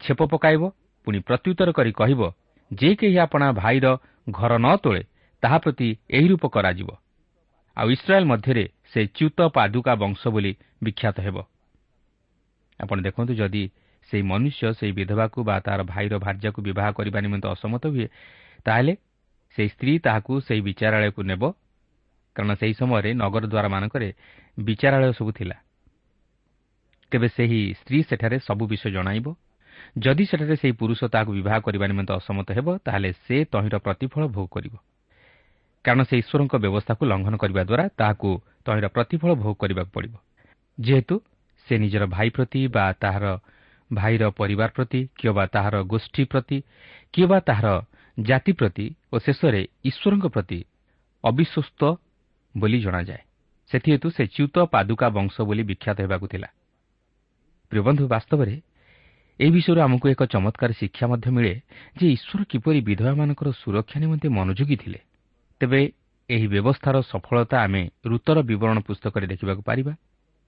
[0.00, 0.62] ଛେପ ପକାଇବ
[1.06, 2.20] ପୁଣି ପ୍ରତ୍ୟୁତ୍ତର କରି କହିବ
[2.70, 3.86] ଯେ କେହି ଆପଣା ଭାଇର
[4.26, 5.02] ଘର ନ ତୋଳେ
[5.42, 6.90] ତାହା ପ୍ରତି ଏହି ରୂପ କରାଯିବ।
[7.76, 10.52] ଆଉ ଇସ୍ରାଏଲ୍ ମଧ୍ୟରେ ସେ ଚ୍ୟୁତ ପାଦୁକା ବଂଶ ବୋଲି
[10.82, 11.36] ବିଖ୍ୟାତ ହେବ।
[12.80, 13.64] ଆପଣ ଦେଖନ୍ତୁ ଯଦି
[14.08, 18.08] ସେହି ମନୁଷ୍ୟ ସେହି ବିଧବାକୁ ବା ତା'ର ଭାଇର ଭାର୍ଯ୍ୟାକୁ ବିବାହ କରିବା ନିମନ୍ତେ ଅସମତ ହୁଏ
[18.64, 18.92] ତାହେଲେ
[19.54, 21.42] ସେହି ସ୍ତ୍ରୀ ତାହାକୁ ସେହି ବିଚାରାଳୟକୁ ନେବ।
[22.36, 24.08] କାରଣ ସେହି ସମୟରେ ନଗର ଦ୍ୱାରମାନଙ୍କରେ
[24.58, 25.56] ବିଚାରାଳୟ ସବୁ ଥିଲା।
[27.12, 29.26] ତେବେ ସେହି ସ୍ତ୍ରୀ ସେଠାରେ ସବୁ ବିଷୟ ଜଣାଇବ।
[29.98, 34.48] ଯଦି ସେଠାରେ ସେହି ପୁରୁଷ ତାହାକୁ ବିବାହ କରିବା ନିମନ୍ତେ ଅସମତ ହେବ ତାହେଲେ ସେ ତହିଁର ପ୍ରତିଫଳ ଭୋଗ
[34.52, 34.74] କରିବ।
[35.86, 38.28] କାରଣ ସେ ଈଶ୍ୱରଙ୍କ ବ୍ୟବସ୍ଥାକୁ ଲଙ୍ଘନ କରିବା ଦ୍ୱାରା ତାହାକୁ
[38.66, 40.14] ତହିଁର ପ୍ରତିଫଳ ଭୋଗ କରିବାକୁ ପଡ଼ିବ।
[40.78, 41.14] ଯେହେତୁ
[41.66, 43.26] ସେ ନିଜର ଭାଇ ପ୍ରତି ବା ତାହାର
[43.90, 46.58] ଭାଇର ପରିବାର ପ୍ରତି କିଏ ବା ତାହାର ଗୋଷ୍ଠୀ ପ୍ରତି
[47.14, 47.68] କିଏ ବା ତାହାର
[48.18, 50.58] ଜାତି ପ୍ରତି ଓ ଶେଷରେ ଈଶ୍ୱରଙ୍କ ପ୍ରତି
[51.24, 51.82] ଅବିଶ୍ୱସ୍ତ
[52.54, 53.22] ବୋଲି ଜଣାଯାଏ।
[53.70, 56.48] ସେଥିହେତୁ ସେ ଚ୍ୟୁତ ପାଦୁକା ବଂଶ ବୋଲି ବିଖ୍ୟାତ ହେବାକୁ ଥିଲା।
[57.72, 58.54] ପ୍ରିୟବନ୍ଧୁ ବାସ୍ତବରେ
[59.40, 61.54] ଏହି ବିଷୟରୁ ଆମକୁ ଏକ ଚମତ୍କାର ଶିକ୍ଷା ମଧ୍ୟ ମିଳେ
[61.98, 65.00] ଯେ ଈଶ୍ୱର କିପରି ବିଧବାମାନଙ୍କର ସୁରକ୍ଷା ନିମନ୍ତେ ମନୋଯୋଗୀ ଥିଲେ
[65.60, 65.80] ତେବେ
[66.30, 69.92] ଏହି ବ୍ୟବସ୍ଥାର ସଫଳତା ଆମେ ଋତର ବିବରଣ ପୁସ୍ତକରେ ଦେଖିବାକୁ ପାରିବା।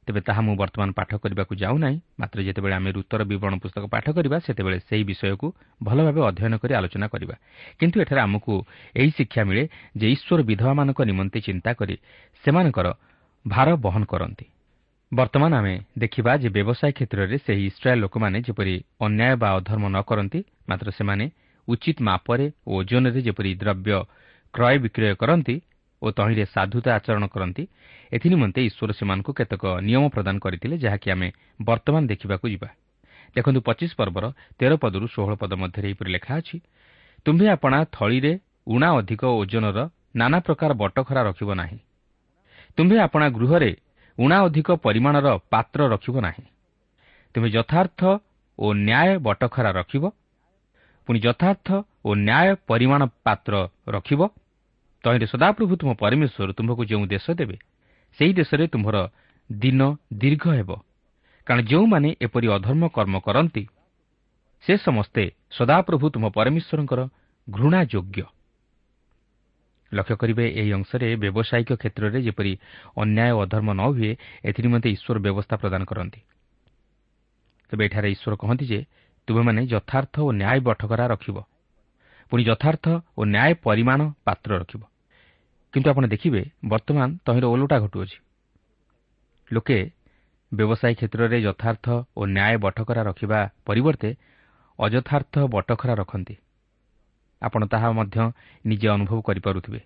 [0.06, 4.36] ତେବେ ତାହା ମୁଁ ବର୍ତ୍ତମାନ ପାଠ କରିବାକୁ ଯାଉନାହିଁ ମାତ୍ର ଯେତେବେଳେ ଆମେ ଋତର ବିବରଣ ପୁସ୍ତକ ପାଠ କରିବା
[4.46, 5.46] ସେତେବେଳେ ସେହି ବିଷୟକୁ
[5.82, 7.34] ଭଲ ଭାବେ ଅଧ୍ୟୟନ କରି ଆଲୋଚନା କରିବା।
[7.78, 8.52] କିନ୍ତୁ ଏଠାରେ ଆମକୁ
[8.96, 9.64] ଏହି ଶିକ୍ଷା ମିଳେ
[10.00, 11.94] ଯେ ଈଶ୍ୱର ବିଧବାମାନଙ୍କ ନିମନ୍ତେ ଚିନ୍ତା କରି
[12.44, 12.86] ସେମାନଙ୍କର
[13.44, 14.46] ଭାର ବହନ କରନ୍ତି।
[15.12, 20.40] ବର୍ତ୍ତମାନ ଆମେ ଦେଖିବା ଯେ ବ୍ୟବସାୟ କ୍ଷେତ୍ରରେ ସେହି ଇସ୍ରାଏଲ୍ ଲୋକମାନେ ଯେପରି ଅନ୍ୟାୟ ବା ଅଧର୍ମ ନ କରନ୍ତି
[20.68, 21.24] ମାତ୍ର ସେମାନେ
[21.68, 23.92] ଉଚିତ ମାପରେ ଓ ଓଜନରେ ଯେପରି ଦ୍ରବ୍ୟ
[24.54, 25.56] କ୍ରୟ ବିକ୍ରୟ କରନ୍ତି
[26.02, 27.62] ଓ ତହିଁରେ ସାଧୁତା ଆଚରଣ କରନ୍ତି
[28.12, 31.28] ଏଥିନିମନ୍ତେ ଈଶ୍ୱର ସେମାନଙ୍କୁ କେତେକ ନିୟମ ପ୍ରଦାନ କରିଥିଲେ ଯାହାକି ଆମେ
[31.64, 32.68] ବର୍ତ୍ତମାନ ଦେଖିବାକୁ ଯିବା।
[33.36, 34.24] ଦେଖନ୍ତୁ ପଚିଶ ପର୍ବର
[34.58, 36.56] ତେର ପଦରୁ ଷୋହଳ ପଦ ମଧ୍ୟରେ ଏହିପରି ଲେଖା ଅଛି
[37.26, 38.32] ତୁମ୍ଭେ ଆପଣା ଥଳିରେ
[38.66, 39.78] ଉଣା ଅଧିକ ଓଜନର
[40.16, 41.78] ନାନା ପ୍ରକାର ବଟଖରା ରଖିବ ନାହିଁ।
[42.76, 43.72] ତୁମ୍ଭେ ଆପଣା ଗୃହରେ
[44.18, 46.44] ଉଣା ଅଧିକ ପରିମାଣର ପାତ୍ର ରଖିବ ନାହିଁ।
[47.34, 48.00] ତୁମେ ଯଥାର୍ଥ
[48.58, 50.04] ଓ ନ୍ୟାୟ ବଟଖରା ରଖିବ।
[51.06, 51.68] ପୁଣି ଯଥାର୍ଥ
[52.08, 53.54] ଓ ନ୍ୟାୟ ପରିମାଣ ପାତ୍ର
[53.94, 54.20] ରଖିବ।
[55.04, 57.56] ତହିଁରେ ସଦାପ୍ରଭୁ ତୁମ ପରମେଶ୍ୱର ତୁମ୍ଭକୁ ଯେଉଁ ଦେଶ ଦେବେ
[58.18, 58.96] ସେହି ଦେଶରେ ତୁମ୍ଭର
[59.50, 59.80] ଦିନ
[60.12, 60.70] ଦୀର୍ଘ ହେବ।
[61.46, 63.64] କାରଣ ଯେଉଁମାନେ ଏପରି ଅଧର୍ମ କର୍ମ କରନ୍ତି
[64.64, 67.00] ସେ ସମସ୍ତେ ସଦାପ୍ରଭୁ ତୁମ ପରମେଶ୍ୱରଙ୍କର
[67.48, 68.20] ଘୃଣା ଯୋଗ୍ୟ
[69.92, 72.52] ଲକ୍ଷ୍ୟ କରିବେ ଏହି ଅଂଶରେ ବ୍ୟବସାୟିକ କ୍ଷେତ୍ରରେ ଯେପରି
[72.96, 74.12] ଅନ୍ୟାୟ ଅଧର୍ମ ନ ହୁଏ
[74.44, 76.20] ଏଥିନିମନ୍ତେ ଈଶ୍ୱର ବ୍ୟବସ୍ଥା ପ୍ରଦାନ କରନ୍ତି।
[77.68, 78.80] ତେବେ ଏଠାରେ ଈଶ୍ୱର କହନ୍ତି ଯେ
[79.28, 81.36] ତୁମେମାନେ ଯଥାର୍ଥ ଓ ନ୍ୟାୟ ବଠକରା ରଖିବ।
[82.30, 82.86] ପୁଣି ଯଥାର୍ଥ
[83.18, 84.82] ଓ ନ୍ୟାୟ ପରିମାଣ ପାତ୍ର ରଖିବ।
[85.74, 88.18] କିନ୍ତୁ ଆପଣ ଦେଖିବେ ବର୍ତ୍ତମାନ ତହିଁର ଓଲଟା ଘଟୁଅଛି।
[89.52, 89.78] ଲୋକେ
[90.52, 91.86] ବ୍ୟବସାୟୀ କ୍ଷେତ୍ରରେ ଯଥାର୍ଥ
[92.16, 94.10] ଓ ନ୍ୟାୟ ବଠକରା ରଖିବା ପରିବର୍ତ୍ତେ
[94.78, 96.36] ଅଯଥାର୍ଥ ବଟଖରା ରଖନ୍ତି।
[97.42, 98.18] ଆପଣ ତାହା ମଧ୍ୟ
[98.66, 99.80] ନିଜେ ଅନୁଭବ କରିପାରୁଥିବେ।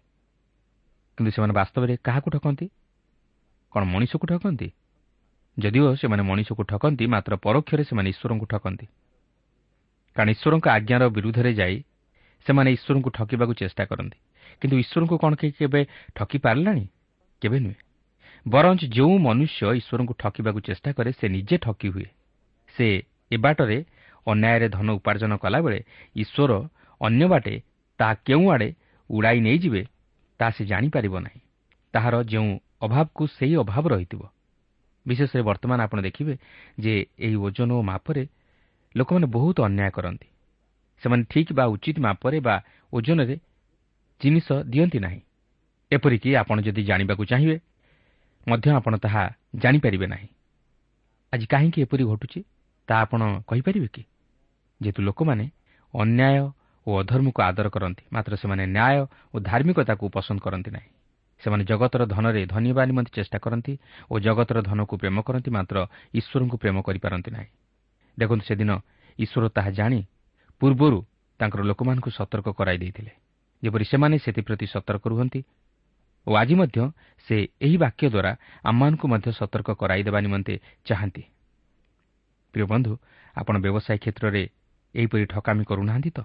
[1.18, 2.66] କିନ୍ତୁ ସେମାନେ ବାସ୍ତବରେ କାହାକୁ ଠକନ୍ତି?
[3.72, 4.68] କ'ଣ ମଣିଷକୁ ଠକନ୍ତି?
[5.59, 8.87] ଯଦିଓ ସେମାନେ ମଣିଷକୁ ଠକନ୍ତି ମାତ୍ର ପରୋକ୍ଷରେ ସେମାନେ ଈଶ୍ୱରଙ୍କୁ ଠକନ୍ତି।
[10.16, 11.76] କାରଣ ଈଶ୍ୱରଙ୍କ ଆଜ୍ଞାର ବିରୁଦ୍ଧରେ ଯାଇ
[12.46, 14.18] ସେମାନେ ଈଶ୍ୱରଙ୍କୁ ଠକିବାକୁ ଚେଷ୍ଟା କରନ୍ତି।
[14.61, 16.85] କିନ୍ତୁ ଈଶ୍ୱରଙ୍କୁ କ'ଣ କେହି କେବେ ଠକି ପାରିଲାଣି?
[17.42, 17.78] କେବେ ନୁହେଁ।
[18.48, 22.09] ବରଂ ଯେଉଁ ମନୁଷ୍ୟ ଈଶ୍ୱରଙ୍କୁ ଠକିବାକୁ ଚେଷ୍ଟା କରେ ସେ ନିଜେ ଠକି ହୁଏ।
[22.74, 22.87] ସେ
[23.33, 23.85] ଏ ବାଟରେ
[24.26, 25.85] ଅନ୍ୟାୟରେ ଧନ ଉପାର୍ଜନ କଲାବେଳେ
[26.16, 26.52] ଈଶ୍ୱର
[27.00, 27.55] ଅନ୍ୟ ବାଟେ
[27.98, 28.68] ତାହା କେଉଁ ଆଡ଼େ
[29.11, 29.83] ଉଡ଼ାଇ ନେଇଯିବେ
[30.38, 31.40] ତାହା ସେ ଜାଣିପାରିବ ନାହିଁ।
[31.94, 34.22] ତାହାର ଯେଉଁ ଅଭାବକୁ ସେହି ଅଭାବ ରହିଥିବ।
[35.07, 36.35] ବିଶେଷରେ ବର୍ତ୍ତମାନ ଆପଣ ଦେଖିବେ
[36.81, 38.26] ଯେ ଏହି ଓଜନ ଓ ମାପରେ
[38.96, 40.28] ଲୋକମାନେ ବହୁତ ଅନ୍ୟାୟ କରନ୍ତି।
[41.02, 42.54] ସେମାନେ ଠିକ୍ ବା ଉଚିତ ମାପରେ ବା
[42.92, 43.36] ଓଜନରେ
[44.20, 45.20] ଜିନିଷ ଦିଅନ୍ତି ନାହିଁ।
[45.90, 47.56] ଏପରିକି ଆପଣ ଯଦି ଜାଣିବାକୁ ଚାହିଁବେ
[48.48, 49.22] ମଧ୍ୟ ଆପଣ ତାହା
[49.54, 50.28] ଜାଣିପାରିବେ ନାହିଁ।
[51.32, 52.40] ଆଜି କାହିଁକି ଏପରି ଘଟୁଛି
[52.88, 54.02] ତାହା ଆପଣ କହିପାରିବେ କି?
[54.80, 55.44] ଯେହେତୁ ଲୋକମାନେ
[55.94, 56.38] ଅନ୍ୟାୟ
[56.86, 58.98] ଓ ଅଧର୍ମକୁ ଆଦର କରନ୍ତି ମାତ୍ର ସେମାନେ ନ୍ୟାୟ
[59.34, 60.90] ଓ ଧାର୍ମିକତାକୁ ପସନ୍ଦ କରନ୍ତି ନାହିଁ।
[61.42, 63.72] ସେମାନେ ଜଗତର ଧନରେ ଧନୀ ହେବା ନିମନ୍ତେ ଚେଷ୍ଟା କରନ୍ତି
[64.10, 65.76] ଓ ଜଗତର ଧନକୁ ପ୍ରେମ କରନ୍ତି ମାତ୍ର
[66.14, 67.50] ଈଶ୍ୱରଙ୍କୁ ପ୍ରେମ କରିପାରନ୍ତି ନାହିଁ।
[68.18, 68.70] ଦେଖନ୍ତୁ ସେଦିନ
[69.18, 70.00] ଈଶ୍ୱର ତାହା ଜାଣି
[70.62, 70.98] ପୂର୍ବରୁ
[71.40, 73.12] ତାଙ୍କର ଲୋକମାନଙ୍କୁ ସତର୍କ କରାଇ ଦେଇଥିଲେ।
[73.62, 75.40] ଯେପରି ସେମାନେ ସେଥିପ୍ରତି ସତର୍କ ରୁହନ୍ତି
[76.27, 76.79] ଓ ଆଜି ମଧ୍ୟ
[77.27, 78.33] ସେ ଏହି ବାକ୍ୟ ଦ୍ୱାରା
[78.64, 80.55] ଆମମାନଙ୍କୁ ମଧ୍ୟ ସତର୍କ କରାଇଦେବା ନିମନ୍ତେ
[80.87, 81.22] ଚାହାନ୍ତି।
[82.55, 82.92] ପ୍ରିୟ ବନ୍ଧୁ
[83.37, 84.42] ଆପଣ ବ୍ୟବସାୟ କ୍ଷେତ୍ରରେ
[84.94, 86.20] ଏହିପରି ଠକାମି କରୁନାହାନ୍ତି ତ?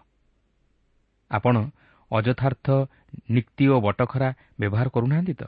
[1.31, 1.55] ଆପଣ
[2.11, 2.67] ଅଯଥାର୍ଥ
[3.29, 5.43] ନିକ୍ତି ଓ ବଟଖରା ବ୍ୟବହାର କରୁନାହାନ୍ତି ତ?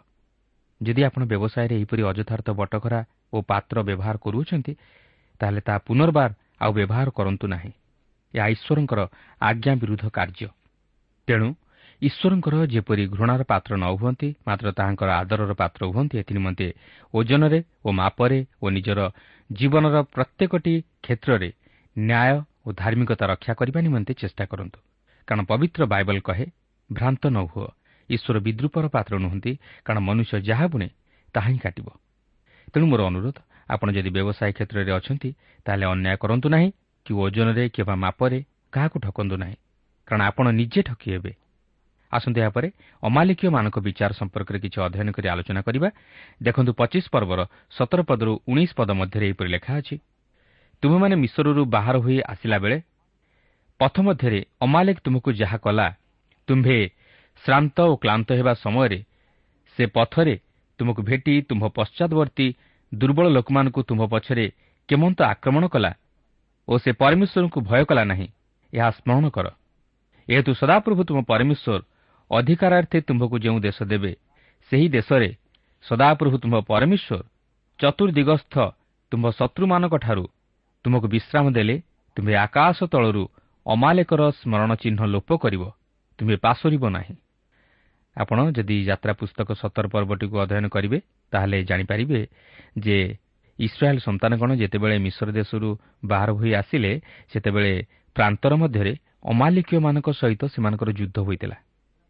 [0.81, 3.01] ଯଦି ଆପଣ ବ୍ୟବସାୟରେ ଏହିପରି ଅଯଥାର୍ଥ ବଟଖରା
[3.33, 4.73] ଓ ପାତ୍ର ବ୍ୟବହାର କରୁଅଛନ୍ତି
[5.41, 7.71] ତାହେଲେ ତାହା ପୁନର୍ବାର ଆଉ ବ୍ୟବହାର କରନ୍ତୁ ନାହିଁ।
[8.33, 8.99] ଏହା ଈଶ୍ୱରଙ୍କର
[9.41, 10.47] ଆଜ୍ଞା ବିରୁଦ୍ଧ କାର୍ଯ୍ୟ।
[11.27, 11.49] ତେଣୁ
[12.01, 16.67] ଈଶ୍ୱରଙ୍କର ଯେପରି ଘୃଣାର ପାତ୍ର ନ ହୁଅନ୍ତି ମାତ୍ର ତାହାଙ୍କର ଆଦରର ପାତ୍ର ହୁଅନ୍ତି ଏଥିନିମନ୍ତେ
[17.13, 18.99] ଓଜନରେ ଓ ମାପରେ ଓ ନିଜର
[19.49, 21.49] ଜୀବନର ପ୍ରତ୍ୟେକଟି କ୍ଷେତ୍ରରେ
[21.95, 24.79] ନ୍ୟାୟ ଓ ଧାର୍ମିକତା ରକ୍ଷା କରିବା ନିମନ୍ତେ ଚେଷ୍ଟା କରନ୍ତୁ।
[25.27, 26.45] କାରଣ ପବିତ୍ର ବାଇବଲ କହେ
[26.89, 27.67] ଭ୍ରାନ୍ତ ନ ହୁଅ
[28.09, 29.51] ଈଶ୍ୱର ବିଦ୍ରୁପର ପାତ୍ର ନୁହନ୍ତି
[29.85, 30.89] କାରଣ ମନୁଷ୍ୟ ଯାହା ବୁଣେ
[31.35, 31.87] ତାହା ହିଁ କାଟିବ।
[32.73, 33.37] ତେଣୁ ମୋର ଅନୁରୋଧ
[33.69, 35.29] ଆପଣ ଯଦି ବ୍ୟବସାୟ କ୍ଷେତ୍ରରେ ଅଛନ୍ତି
[35.65, 36.69] ତାହେଲେ ଅନ୍ୟାୟ କରନ୍ତୁ ନାହିଁ।
[37.09, 38.39] କି ଓଜନରେ କିମ୍ବା ମାପରେ
[38.73, 39.57] କାହାକୁ ଠକନ୍ତୁ ନାହିଁ
[40.07, 41.31] କାରଣ ଆପଣ ନିଜେ ଠକି ହେବେ
[42.11, 42.67] ଆସନ୍ତୁ ଏହାପରେ
[43.03, 45.89] ଅମାଲିକୀୟମାନଙ୍କ ବିଚାର ସମ୍ପର୍କରେ କିଛି ଅଧ୍ୟୟନ କରି ଆଲୋଚନା କରିବା।
[46.45, 47.39] ଦେଖନ୍ତୁ ପଚିଶ ପର୍ବର
[47.71, 49.95] ସତର ପଦରୁ ଉଣେଇଶ ପଦ ମଧ୍ୟରେ ଏହିପରି ଲେଖା ଅଛି
[50.83, 52.77] ତୁମେମାନେ ମିଶ୍ରରୁ ବାହାର ହୋଇ ଆସିଲା ବେଳେ
[53.79, 55.87] ପଥ ମଧ୍ୟରେ ଅମାଲିକ ତୁମକୁ ଯାହା କଲା
[56.47, 56.77] ତୁମ୍ଭେ
[57.43, 58.99] ଶ୍ରାନ୍ତ ଓ କ୍ଲାନ୍ତ ହେବା ସମୟରେ
[59.77, 60.35] ସେ ପଥରେ
[60.79, 62.47] ତୁମକୁ ଭେଟି ତୁମ୍ଭ ପଶ୍ଚାତବର୍ତ୍ତୀ
[62.91, 64.45] ଦୁର୍ବଳ ଲୋକମାନଙ୍କୁ ତୁମ୍ଭ ପଛରେ
[64.89, 65.91] କେମନ୍ତ ଆକ୍ରମଣ କଲା
[66.69, 68.27] ଓ ସେ ପରମେଶ୍ୱରଙ୍କୁ ଭୟ କଲା ନାହିଁ।
[68.73, 69.47] ଏହା ସ୍ମରଣ କର।
[70.27, 71.81] ଏହେତୁ ସଦାପ୍ରଭୁ ତୁମ ପରମେଶ୍ୱର
[72.31, 74.11] ଅଧିକାରାର୍ଥେ ତୁମ୍ଭକୁ ଯେଉଁ ଦେଶ ଦେବେ
[74.71, 75.29] ସେହି ଦେଶରେ
[75.85, 77.19] ସଦାପ୍ରଭୁ ତୁମ୍ଭ ପରମେଶ୍ୱର
[77.79, 78.55] ଚତୁର୍ଦିଗସ୍ଥ
[79.11, 80.25] ତୁମ୍ଭ ଶତ୍ରୁମାନଙ୍କଠାରୁ
[80.85, 81.75] ତୁମକୁ ବିଶ୍ରାମ ଦେଲେ
[82.17, 83.23] ତୁମ୍ଭେ ଆକାଶ ତଳରୁ
[83.65, 85.63] ଅମାଲେକର ସ୍ମରଣ ଚିହ୍ନ ଲୋପ କରିବ
[86.19, 87.15] ତୁମ୍ଭେ ପାଶରିବ ନାହିଁ।
[88.17, 90.97] ଆପଣ ଯଦି ଯାତ୍ରା ପୁସ୍ତକ ସତର ପର୍ବଟିକୁ ଅଧ୍ୟୟନ କରିବେ
[91.33, 92.19] ତାହେଲେ ଜାଣିପାରିବେ
[92.77, 92.97] ଯେ
[93.59, 95.69] ଇସ୍ରାଏଲ୍ ସନ୍ତାନଗଣ ଯେତେବେଳେ ମିଶ୍ର ଦେଶରୁ
[96.05, 96.91] ବାହାର ହୋଇ ଆସିଲେ
[97.31, 97.73] ସେତେବେଳେ
[98.15, 98.93] ପ୍ରାନ୍ତର ମଧ୍ୟରେ
[99.23, 101.57] ଅମାଲିକୀୟମାନଙ୍କ ସହିତ ସେମାନଙ୍କର ଯୁଦ୍ଧ ହୋଇଥିଲା।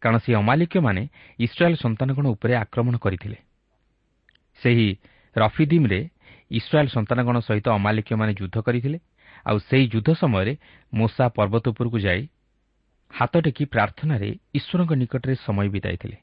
[0.02, 1.02] କାରଣ ସେହି ଅମାଲିକୀୟମାନେ
[1.38, 3.38] ଇସ୍ରାଏଲ୍ ସନ୍ତାନଗଣ ଉପରେ ଆକ୍ରମଣ କରିଥିଲେ।
[4.62, 4.88] ସେହି
[5.36, 6.00] ରଫିଦିମ୍ରେ
[6.50, 8.98] ଇସ୍ରାଏଲ୍ ସନ୍ତାନଗଣ ସହିତ ଅମାଲିକୀୟମାନେ ଯୁଦ୍ଧ କରିଥିଲେ
[9.46, 10.52] ଆଉ ସେହି ଯୁଦ୍ଧ ସମୟରେ
[10.92, 12.22] ମୂଷା ପର୍ବତ ଉପରକୁ ଯାଇ
[13.10, 16.16] ହାତ ଟେକି ପ୍ରାର୍ଥନାରେ ଈଶ୍ୱରଙ୍କ ନିକଟରେ ସମୟ ବିତାଇଥିଲେ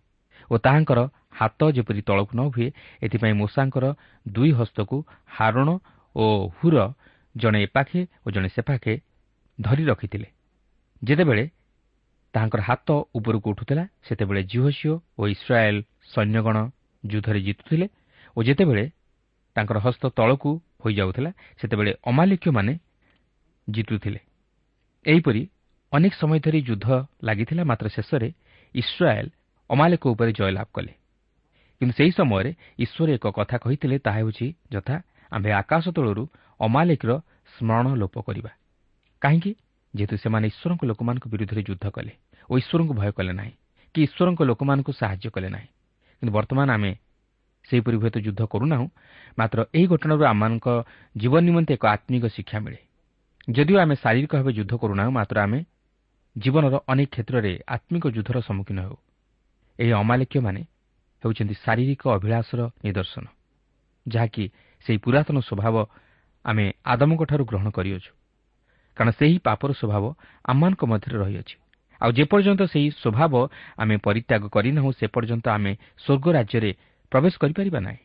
[0.51, 0.99] ଓ ତାହାଙ୍କର
[1.39, 2.67] ହାତ ଯେପରି ତଳକୁ ନ ହୁଏ
[3.05, 3.85] ଏଥିପାଇଁ ମୂଷାଙ୍କର
[4.25, 4.97] ଦୁଇ ହସ୍ତକୁ
[5.37, 5.69] ହାରଣ
[6.15, 6.25] ଓ
[6.57, 6.75] ହୁର
[7.35, 8.93] ଜଣେ ଏପାଖେ ଓ ଜଣେ ସେପାଖେ
[9.59, 10.27] ଧରି ରଖିଥିଲେ।
[11.01, 11.43] ଯେତେବେଳେ
[12.33, 15.79] ତାହାଙ୍କର ହାତ ଉପରକୁ ଉଠୁଥିଲା ସେତେବେଳେ ଜିହସିଓ ଓ ଇସ୍ରାଏଲ୍
[16.13, 16.57] ସୈନ୍ୟଗଣ
[17.03, 17.87] ଯୁଦ୍ଧରେ ଜିତୁଥିଲେ
[18.37, 18.85] ଓ ଯେତେବେଳେ
[19.55, 20.51] ତାଙ୍କର ହସ୍ତ ତଳକୁ
[20.83, 22.73] ହୋଇଯାଉଥିଲା ସେତେବେଳେ ଅମାଲିକ୍ୟମାନେ
[23.67, 24.19] ଜିତୁଥିଲେ।
[25.05, 25.41] ଏହିପରି
[25.91, 26.87] ଅନେକ ସମୟ ଧରି ଯୁଦ୍ଧ
[27.23, 28.29] ଲାଗିଥିଲା ମାତ୍ର ଶେଷରେ
[28.75, 29.29] ଇସ୍ରାଏଲ୍
[29.69, 30.93] ଅମାଲିକ ଉପରେ ଜୟଲାଭ କଲେ।
[31.81, 34.95] କିନ୍ତୁ ସେହି ସମୟରେ ଈଶ୍ୱର ଏକ କଥା କହିଥିଲେ ତାହା ହେଉଛି ଯଥା
[35.31, 36.23] ଆମ୍ଭେ ଆକାଶ ତଳରୁ
[36.59, 37.11] ଅମାଲିକର
[37.53, 38.51] ସ୍ମରଣ ଲୋପ କରିବା।
[39.21, 39.51] କାହିଁକି?
[39.93, 42.13] ଯେହେତୁ ସେମାନେ ଈଶ୍ୱରଙ୍କ ଲୋକମାନଙ୍କ ବିରୁଦ୍ଧରେ ଯୁଦ୍ଧ କଲେ
[42.49, 43.53] ଓ ଈଶ୍ୱରଙ୍କୁ ଭୟ କଲେ ନାହିଁ
[43.95, 45.69] କି ଈଶ୍ୱରଙ୍କ ଲୋକମାନଙ୍କୁ ସାହାଯ୍ୟ କଲେ ନାହିଁ।
[46.21, 46.91] କିନ୍ତୁ ବର୍ତ୍ତମାନ ଆମେ
[47.69, 48.87] ସେହିପରି ହୁଏତ ଯୁଦ୍ଧ କରୁନାହୁଁ
[49.37, 50.67] ମାତ୍ର ଏହି ଘଟଣାରୁ ଆମମାନଙ୍କ
[51.15, 52.79] ଜୀବନ ନିମନ୍ତେ ଏକ ଆତ୍ମିକ ଶିକ୍ଷା ମିଳେ।
[53.47, 55.59] ଯଦିଓ ଆମେ ଶାରୀରିକ ଭାବେ ଯୁଦ୍ଧ କରୁନାହୁଁ ମାତ୍ର ଆମେ
[56.35, 58.97] ଜୀବନର ଅନେକ କ୍ଷେତ୍ରରେ ଆତ୍ମିକ ଯୁଦ୍ଧର ସମ୍ମୁଖୀନ ହେଉ।
[59.79, 60.61] ଏହି ଅମାଲିକ୍ୟମାନେ
[61.23, 63.25] ହେଉଛନ୍ତି ଶାରୀରିକ ଅଭିଳାଷର ନିଦର୍ଶନ
[64.05, 64.43] ଯାହାକି
[64.85, 65.75] ସେହି ପୁରାତନ ସ୍ୱଭାବ
[66.45, 68.11] ଆମେ ଆଦମଙ୍କଠାରୁ ଗ୍ରହଣ କରିଅଛୁ।
[68.97, 70.03] କାରଣ ସେହି ପାପର ସ୍ୱଭାବ
[70.45, 71.55] ଆମମାନଙ୍କ ମଧ୍ୟରେ ରହିଅଛି।
[72.01, 73.33] ଆଉ ଯେପର୍ଯ୍ୟନ୍ତ ସେହି ସ୍ୱଭାବ
[73.77, 76.71] ଆମେ ପରିତ୍ୟାଗ କରିନାହୁଁ ସେ ପର୍ଯ୍ୟନ୍ତ ଆମେ ସ୍ୱର୍ଗ ରାଜ୍ୟରେ
[77.11, 78.01] ପ୍ରବେଶ କରିପାରିବା ନାହିଁ।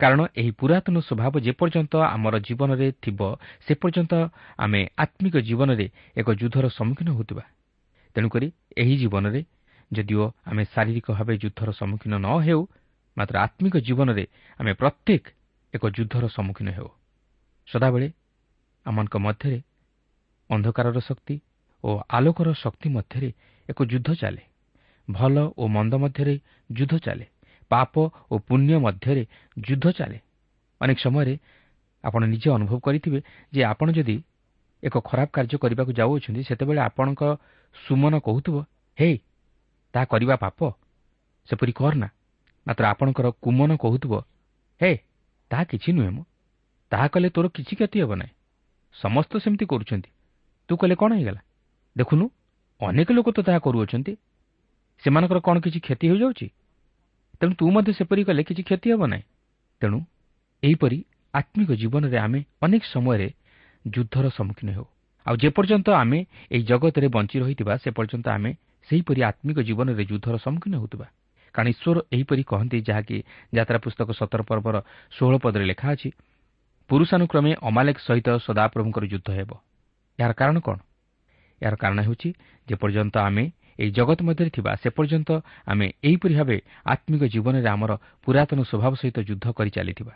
[0.00, 3.20] କାରଣ ଏହି ପୁରାତନ ସ୍ୱଭାବ ଯେପର୍ଯ୍ୟନ୍ତ ଆମର ଜୀବନରେ ଥିବ
[3.66, 4.12] ସେ ପର୍ଯ୍ୟନ୍ତ
[4.58, 7.44] ଆମେ ଆତ୍ମିକ ଜୀବନରେ ଏକ ଯୁଦ୍ଧର ସମ୍ମୁଖୀନ ହେଉଥିବା।
[8.14, 9.40] ତେଣୁକରି ଏହି ଜୀବନରେ
[9.90, 12.60] ଯଦିଓ ଆମେ ଶାରୀରିକ ଭାବେ ଯୁଦ୍ଧର ସମ୍ମୁଖୀନ ନ ହେଉ
[13.16, 14.24] ମାତ୍ର ଆତ୍ମିକ ଜୀବନରେ
[14.60, 15.24] ଆମେ ପ୍ରତ୍ୟେକ
[15.74, 16.90] ଏକ ଯୁଦ୍ଧର ସମ୍ମୁଖୀନ ହେଉ।
[17.68, 18.08] ସଦାବେଳେ
[18.86, 19.58] ଆମମାନଙ୍କ ମଧ୍ୟରେ
[20.50, 21.34] ଅନ୍ଧକାରର ଶକ୍ତି
[21.84, 23.30] ଓ ଆଲୋକର ଶକ୍ତି ମଧ୍ୟରେ
[23.68, 24.42] ଏକ ଯୁଦ୍ଧ ଚାଲେ।
[25.08, 26.34] ଭଲ ଓ ମନ୍ଦ ମଧ୍ୟରେ
[26.70, 27.26] ଯୁଦ୍ଧ ଚାଲେ।
[27.70, 27.94] ପାପ
[28.30, 29.22] ଓ ପୁଣ୍ୟ ମଧ୍ୟରେ
[29.56, 30.18] ଯୁଦ୍ଧ ଚାଲେ।
[30.80, 31.34] ଅନେକ ସମୟରେ
[32.04, 33.20] ଆପଣ ନିଜେ ଅନୁଭବ କରିଥିବେ
[33.52, 34.16] ଯେ ଆପଣ ଯଦି
[34.82, 37.22] ଏକ ଖରାପ କାର୍ଯ୍ୟ କରିବାକୁ ଯାଉଅଛନ୍ତି ସେତେବେଳେ ଆପଣଙ୍କ
[37.76, 38.56] ସୁମନ କହୁଥିବ
[38.98, 39.10] ହେ
[39.94, 40.60] ତାହା କରିବା ପାପ।
[41.48, 42.08] ସେପରି କରନା
[42.66, 44.12] ମାତ୍ର ଆପଣଙ୍କର କୁମନ କହୁଥିବ
[44.80, 44.90] ହେ
[45.50, 46.24] ତାହା କିଛି ନୁହେଁ ମୁଁ।
[46.92, 48.32] ତାହା କଲେ ତୋର କିଛି କ୍ଷତି ହେବ ନାହିଁ।
[48.94, 50.10] ସମସ୍ତ ସେମିତି କରୁଛନ୍ତି।
[50.68, 51.40] ତୁ କଲେ କ'ଣ ହେଇଗଲା?
[51.96, 52.24] ଦେଖୁନୁ
[52.80, 54.12] ଅନେକ ଲୋକ ତ ତାହା କରୁଅଛନ୍ତି।
[55.02, 56.46] ସେମାନଙ୍କର କ'ଣ କିଛି କ୍ଷତି ହୋଇଯାଉଛି?
[57.40, 59.24] ତେଣୁ ତୁ ମଧ୍ୟ ସେପରି କଲେ କିଛି କ୍ଷତି ହେବ ନାହିଁ।
[59.82, 59.98] ତେଣୁ
[60.62, 60.98] ଏହିପରି
[61.34, 63.28] ଆତ୍ମିକ ଜୀବନରେ ଆମେ ଅନେକ ସମୟରେ
[63.84, 64.86] ଯୁଦ୍ଧର ସମ୍ମୁଖୀନ ହେଉ।
[65.28, 66.18] ଆଉ ଯେପର୍ଯ୍ୟନ୍ତ ଆମେ
[66.50, 68.50] ଏହି ଜଗତରେ ବଞ୍ଚି ରହିଥିବା ସେ ପର୍ଯ୍ୟନ୍ତ ଆମେ
[68.88, 71.06] ସେହିପରି ଆତ୍ମିକ ଜୀବନରେ ଯୁଦ୍ଧର ସମ୍ମୁଖୀନ ହେଉଥିବା
[71.54, 73.16] କାରଣ ଈଶ୍ୱର ଏହିପରି କହନ୍ତି ଯାହାକି
[73.54, 74.76] ଯାତ୍ରା ପୁସ୍ତକ ସତର ପର୍ବର
[75.12, 76.08] ଷୋହଳ ପଦରେ ଲେଖା ଅଛି
[76.90, 79.50] ପୁରୁଷାନୁକ୍ରମେ ଅମାଲେକ ସହିତ ସଦାପ୍ରଭୁଙ୍କର ଯୁଦ୍ଧ ହେବ।
[80.18, 80.78] ଏହାର କାରଣ କ'ଣ?
[81.60, 82.28] ଏହାର କାରଣ ହେଉଛି
[82.66, 83.44] ଯେପର୍ଯ୍ୟନ୍ତ ଆମେ
[83.78, 85.30] ଏହି ଜଗତ ମଧ୍ୟରେ ଥିବା ସେ ପର୍ଯ୍ୟନ୍ତ
[85.66, 87.92] ଆମେ ଏହିପରି ଭାବେ ଆତ୍ମିକ ଜୀବନରେ ଆମର
[88.24, 90.14] ପୁରାତନ ସ୍ୱଭାବ ସହିତ ଯୁଦ୍ଧ କରିଚାଲିଥିବା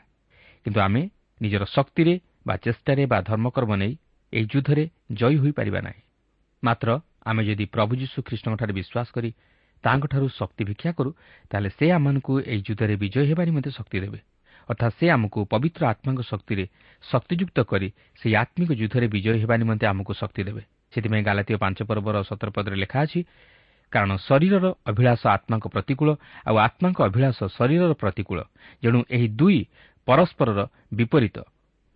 [0.64, 1.02] କିନ୍ତୁ ଆମେ
[1.40, 2.14] ନିଜର ଶକ୍ତିରେ
[2.46, 3.94] ବା ଚେଷ୍ଟାରେ ବା ଧର୍ମକର୍ମ ନେଇ
[4.32, 6.02] ଏହି ଯୁଦ୍ଧରେ ଜୟୀ ହୋଇପାରିବା ନାହିଁ।
[6.62, 6.88] ମାତ୍ର
[7.28, 9.30] ଆମେ ଯଦି ପ୍ରଭୁ ଯୀଶୁ ଖ୍ରୀଷ୍ଟଙ୍କଠାରେ ବିଶ୍ୱାସ କରି
[9.84, 11.10] ତାଙ୍କଠାରୁ ଶକ୍ତି ଭିକ୍ଷା କରୁ
[11.50, 14.18] ତାହେଲେ ସେ ଆମମାନଙ୍କୁ ଏହି ଯୁଦ୍ଧରେ ବିଜୟୀ ହେବା ନିମନ୍ତେ ଶକ୍ତି ଦେବେ।
[14.68, 16.64] ଅର୍ଥାତ୍ ସେ ଆମକୁ ପବିତ୍ର ଆତ୍ମାଙ୍କ ଶକ୍ତିରେ
[17.04, 17.88] ଶକ୍ତିଯୁକ୍ତ କରି
[18.20, 22.98] ସେହି ଆତ୍ମିକ ଯୁଦ୍ଧରେ ବିଜୟୀ ହେବା ନିମନ୍ତେ ଆମକୁ ଶକ୍ତି ଦେବେ। ସେଥିପାଇଁ ଗାଲାତୀୟ ପାଞ୍ଚ ପର୍ବର ସତରପଦରେ ଲେଖା
[23.04, 23.20] ଅଛି
[23.92, 26.10] କାରଣ ଶରୀରର ଅଭିଳାଷ ଆତ୍ମାଙ୍କ ପ୍ରତିକୂଳ
[26.48, 28.40] ଆଉ ଆତ୍ମାଙ୍କ ଅଭିଳାଷ ଶରୀରର ପ୍ରତିକୂଳ।
[28.82, 29.58] ଯେଣୁ ଏହି ଦୁଇ
[30.08, 30.60] ପରସ୍ପରର
[30.94, 31.36] ବିପରୀତ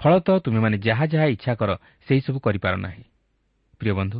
[0.00, 1.70] ଫଳତଃ ତୁମେମାନେ ଯାହା ଯାହା ଇଚ୍ଛା କର
[2.08, 3.04] ସେହିସବୁ କରିପାର ନାହିଁ
[3.80, 4.18] ପ୍ରିୟ ବନ୍ଧୁ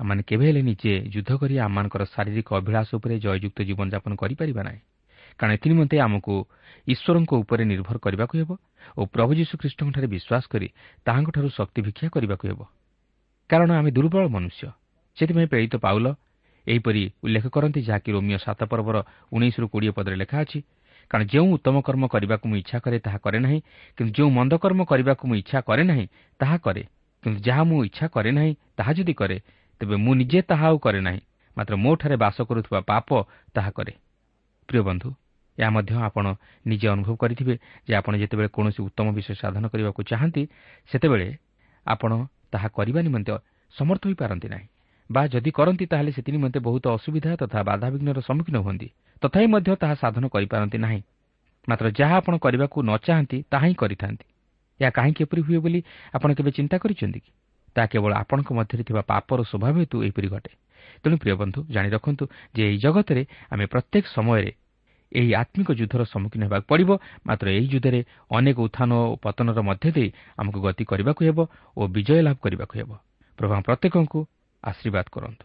[0.00, 4.80] ଆମମାନେ କେବେ ହେଲେ ନିଜେ ଯୁଦ୍ଧ କରି ଆମମାନଙ୍କର ଶାରୀରିକ ଅଭିଳାଷ ଉପରେ ଜୟଯୁକ୍ତ ଜୀବନଯାପନ କରିପାରିବା ନାହିଁ।
[5.38, 6.34] କାରଣ ଏଥିନିମନ୍ତେ ଆମକୁ
[6.86, 8.50] ଈଶ୍ୱରଙ୍କ ଉପରେ ନିର୍ଭର କରିବାକୁ ହେବ
[8.96, 10.68] ଓ ପ୍ରଭୁ ଯୀଶୁଖ୍ରୀଷ୍ଟଙ୍କଠାରେ ବିଶ୍ୱାସ କରି
[11.06, 12.60] ତାହାଙ୍କଠାରୁ ଶକ୍ତି ଭିକ୍ଷା କରିବାକୁ ହେବ।
[13.50, 14.62] କାରଣ ଆମେ ଦୁର୍ବଳ ମନୁଷ୍ୟ।
[15.16, 16.06] ସେଥିପାଇଁ ପ୍ରେରିତ ପାଉଲ
[16.66, 18.96] ଏହିପରି ଉଲ୍ଲେଖ କରନ୍ତି ଯାହାକି ରୋମିଓ ସାତ ପର୍ବର
[19.32, 20.58] ଉଣେଇଶରୁ କୋଡ଼ିଏ ପଦରେ ଲେଖା ଅଛି
[21.10, 23.58] କାରଣ ଯେଉଁ ଉତ୍ତମ କର୍ମ କରିବାକୁ ମୁଁ ଇଚ୍ଛା କରେ ତାହା କରେ ନାହିଁ।
[23.98, 26.06] କିନ୍ତୁ ଯେଉଁ ମନ୍ଦ କର୍ମ କରିବାକୁ ମୁଁ ଇଚ୍ଛା କରେ ନାହିଁ
[26.40, 26.82] ତାହା କରେ।
[27.22, 29.36] କିନ୍ତୁ ଯାହା ମୁଁ ଇଚ୍ଛା କରେ ନାହିଁ ତାହା ଯଦି କରେ
[29.80, 31.20] ତେବେ ମୁଁ ନିଜେ ତାହା ଆଉ କରେ ନାହିଁ।
[31.56, 33.08] ମାତ୍ର ମୋଠାରେ ବାସ କରୁଥିବା ପାପ
[33.54, 33.92] ତାହା କରେ।
[34.68, 35.08] ପ୍ରିୟ ବନ୍ଧୁ
[35.58, 36.26] ଏହା ମଧ୍ୟ ଆପଣ
[36.66, 37.54] ନିଜେ ଅନୁଭବ କରିଥିବେ
[37.88, 40.42] ଯେ ଆପଣ ଯେତେବେଳେ କୌଣସି ଉତ୍ତମ ବିଷୟ ସାଧନ କରିବାକୁ ଚାହାନ୍ତି
[40.90, 41.28] ସେତେବେଳେ
[41.86, 42.10] ଆପଣ
[42.52, 43.32] ତାହା କରିବା ନିମନ୍ତେ
[43.74, 44.66] ସମର୍ଥ ହୋଇପାରନ୍ତି ନାହିଁ।
[45.10, 48.88] ବା ଯଦି କରନ୍ତି ତାହେଲେ ସେଥି ନିମନ୍ତେ ବହୁତ ଅସୁବିଧା ତଥା ବାଧାବିଘ୍ନର ସମ୍ମୁଖୀନ ହୁଅନ୍ତି।
[49.22, 51.02] ତଥାପି ମଧ୍ୟ ତାହା ସାଧନ କରିପାରନ୍ତି ନାହିଁ।
[51.68, 54.24] ମାତ୍ର ଯାହା ଆପଣ କରିବାକୁ ନ ଚାହାନ୍ତି ତାହା ହିଁ କରିଥାନ୍ତି।
[54.80, 55.80] ଏହା କାହିଁକି ଏପରି ହୁଏ ବୋଲି
[56.14, 57.30] ଆପଣ କେବେ ଚିନ୍ତା କରିଛନ୍ତି କି?
[57.76, 60.52] ତାହା କେବଳ ଆପଣଙ୍କ ମଧ୍ୟରେ ଥିବା ପାପର ସ୍ୱଭାବ ହେତୁ ଏହିପରି ଘଟେ।
[61.04, 62.24] ତେଣୁ ପ୍ରିୟ ବନ୍ଧୁ ଜାଣି ରଖନ୍ତୁ
[62.56, 64.50] ଯେ ଏହି ଜଗତରେ ଆମେ ପ୍ରତ୍ୟେକ ସମୟରେ
[65.12, 66.90] ଏହି ଆତ୍ମିକ ଯୁଦ୍ଧର ସମ୍ମୁଖୀନ ହେବାକୁ ପଡ଼ିବ।
[67.26, 71.38] ମାତ୍ର ଏହି ଯୁଦ୍ଧରେ ଅନେକ ଉତ୍ଥାନ ଓ ପତନର ମଧ୍ୟ ଦେଇ ଆମକୁ ଗତି କରିବାକୁ ହେବ
[71.76, 72.90] ଓ ବିଜୟ ଲାଭ କରିବାକୁ ହେବ।
[73.38, 74.20] ପ୍ରଭା ପ୍ରତ୍ୟେକଙ୍କୁ
[74.64, 75.44] ଆଶୀର୍ବାଦ କରନ୍ତୁ।